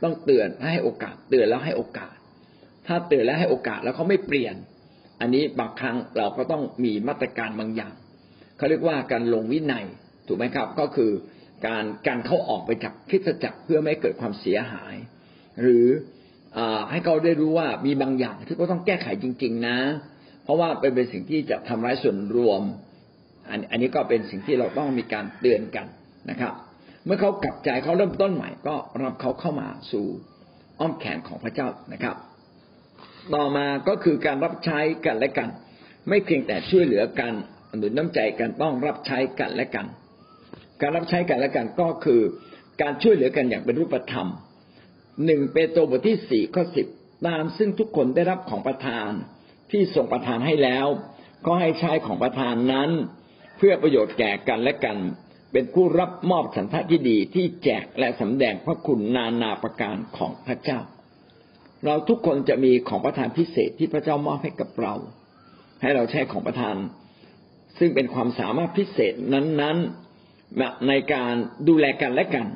[0.02, 2.14] ต้องเตือนให้โอกาส เตือนแล้วให้โอกาส
[2.86, 4.54] ถ้าเตือนแล้วให้โอกาสแล้วเขาไม่เปลี่ยน
[5.20, 7.94] อันนี้บางครั้งเราก็ต้องมีมาตรการบางอย่าง
[8.56, 9.84] เขาเรียกว่าการลงวินัย
[10.26, 11.10] ถูกไหมครับ ก็คือ
[11.66, 14.94] การการเข้าออกไปจากคิดจักรเพื่อไม่เกิดความเสียหาย
[15.62, 15.86] หรือ
[16.58, 19.78] อให้เขาได้รู้ว่ามีบางอย่างที่เขาต้องแก้ไขจริง ๆ นะ
[20.48, 22.62] เพราะว่าเป็นเป็นสิ่งที่จะทำร้ายส่วนรวม
[23.70, 25.86] อันนี้ก็เป็นสิ่งที่เราต้องมีการเตือนกัน
[26.30, 26.52] นะครับ
[27.04, 30.06] เมื่อเขากลับใจเขาเริ่มต้นใหม่ ก็รับเขาเข้ามาสู่
[30.80, 32.16] อ้อมแขนของพระเจ้านะครับ
[33.34, 35.48] ต่อมาก็คือการรับใช้กันและกัน
[36.08, 37.32] ไม่เพียงแต่ช่วยเหลือกัน
[37.76, 39.86] หรือน้ำใจกันต้องรับใช้กันและกัน
[40.80, 42.20] การรับใช้กันและกันก็คือ
[42.82, 44.28] การช่วยเหลือกันอย่างเป็นรูปธรรม
[45.24, 46.86] หนึ่งเปโตรบทที่สี่ข้อสิบ
[47.26, 49.10] ตามซึ่งทุกคนได้รับของประทาน
[49.70, 50.86] ที่ส่งประทานให้แล้ว
[51.46, 52.90] ก็ให้ใช้ของประทานนั้น
[53.58, 54.96] เพื่อประโยชน์แก่กันและกัน
[55.52, 60.80] เป็นผู้รับมอบสันทะที่ดีที่แจกและสำแดงพระคุณนานาประการของพระเจ้า
[61.84, 64.94] เราทุกคนจะมีของประทานพิเศษที่พระเจ้ามอบให้กับเรา
[65.82, 66.76] ให้เราใช้ของประทาน
[67.78, 71.34] ซึ่งเป็นความสามารถพิเศษนั้นๆในการ
[71.68, 72.46] ดูแลกันและกัน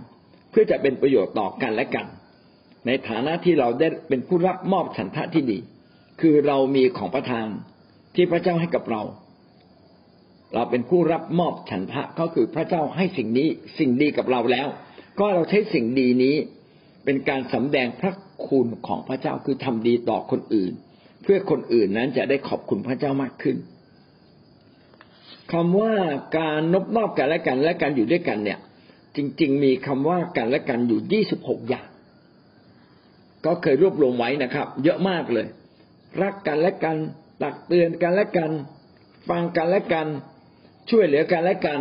[0.51, 2.07] เพื่อจะเป็นประโยชน์ต่อกันและกัน
[2.87, 5.59] ในฐานะที่เราได้เป็นผู้รับมอบสันทะที่ดี
[6.23, 7.49] คือเรามีของประทาน
[8.14, 9.03] ที่พระเจ้าให้กับเรา
[10.55, 13.49] เราเป็นผู้รับมอบฉันทะก็คือพระเจ้าให้สิ่งนี้
[13.79, 14.68] สิ่งดีกับเราแล้ว
[15.18, 16.37] ก็เราใช้สิ่งดีนี้
[17.05, 18.12] เป็นการสำแดงพระ
[18.47, 20.73] คุณของพระเจ้าคือทำดีต่อคนอื่น
[21.23, 23.57] เพื่อคนอื่นนั้นจะได้ขอบคุณพระเจ้ามากขึ้น
[25.53, 25.95] คำว่า
[26.39, 28.59] การนบนอบกันและกันและการอยู่ด้วยกันเนี่ย
[29.16, 31.87] จริง ๆ มีคำว่ากันและกันอยู่ยี่สิบหกอย่าง
[33.47, 35.47] ก็เคยรวบรวมไว้นะครับ เยอะมากเลย
[36.21, 36.97] รักกันและกัน
[37.43, 38.51] ตักเตือนกันและกัน
[39.29, 40.09] ฟังกันและกัน
[40.91, 41.81] ช่วยเหลือกันและกัน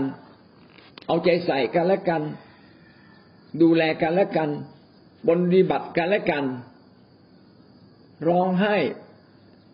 [1.08, 2.22] เอาใจใส่กันและกัน
[3.62, 4.50] ดูแลกันและกัน
[5.28, 6.46] บนดีบัติกันและกัน
[8.28, 8.76] ร้องไห้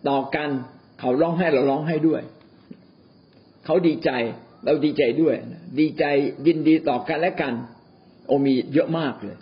[0.10, 0.50] ต่อกัน
[1.00, 2.22] เขาร้องไห้เราร้องไห้ด้วย
[3.66, 4.12] เขาดีใจ
[4.66, 5.36] เราดีใจด้วย
[5.80, 6.04] ดีใจ
[6.48, 7.54] ยินดีต่อกันและกัน
[8.28, 9.38] โอมีเยอะมากเลย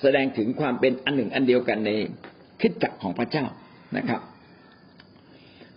[0.00, 1.90] แสดงถึงความเป็นอันหนึ่งอันเดียวกันใน
[2.60, 3.44] คิดจักของพระเจ้า
[3.96, 4.20] นะครับ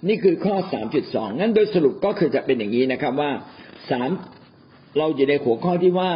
[0.08, 3.32] นี่คือข้อสามจุดสองงั้นโดยสรุปก็คือจะเป็นอย่างนี้นะครับว่า
[3.92, 4.10] สาม
[4.98, 6.12] เราอยู่ในหัวข้อที่ว่า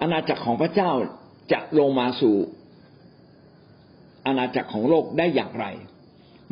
[0.00, 0.90] อาณาจักรของพระเจ้า
[1.52, 2.36] จะลงมาสู่
[4.26, 5.66] อาณาจักรของโลกได้อย่างไร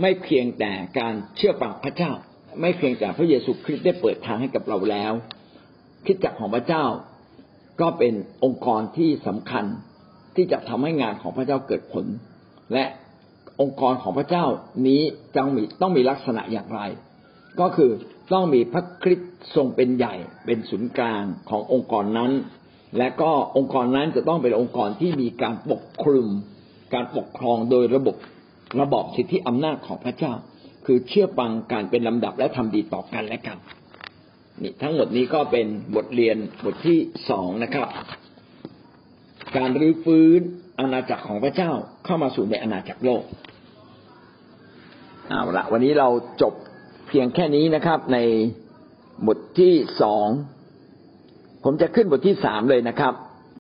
[0.01, 2.12] ไม่เพียงแต่การเชื่อฟังพระเจ้า
[2.61, 5.12] ไม่เพียงแต่พระเยซูคริสต์ได้เปิดทางให้กับเราแล้ว
[6.07, 6.84] คิดจักรของพระเจ้า
[7.80, 8.14] ก็เป็น
[8.45, 9.64] องค์กรที่สำคัญ
[10.36, 12.07] ที่จะทำให้งานของพระเจ้าเกิดผล
[12.72, 12.84] และ
[13.61, 14.44] องค์กรของพระเจ้า
[14.86, 15.02] นี้
[15.36, 16.80] จังมีต้องมีลักษณะอย่างไร
[17.61, 17.90] ก็คือ
[18.32, 20.14] ต้องมีพระคริสต์ทรงเป็นใหญ่
[20.46, 22.32] เป็นศูนย์กลางขององค์กรนั้น
[22.98, 26.28] และก็องค์กรนั้นจะต้องเป็นองค์กรที่มีการปกคลุม
[26.94, 28.16] การปกครองโดยระบบ
[28.80, 30.32] ระบอบสิทธิอำนาจของพระเจ้า
[30.86, 33.59] คือเชื่อฟังการเป็นลำดับและทำดีต่อกันและกัน
[34.62, 36.98] นี่ทั้งหมดนี้ก็เป็นบทเรียนบทที่
[37.30, 37.88] สองนะครับ
[39.56, 40.40] การรื้อฟื้น
[40.79, 41.70] อาณาจักรของพระเจ้า
[42.05, 43.22] เข้ามาสู่ในอาณาจักรโลก
[45.29, 46.09] เอาละวันนี้เรา
[46.43, 46.55] จบ
[47.09, 48.18] เพียงแค่นี้นะครับ ใน
[49.26, 50.26] บทที่สอง
[51.64, 53.14] ผมจะขึ้นบทที่สามเลยนะครับ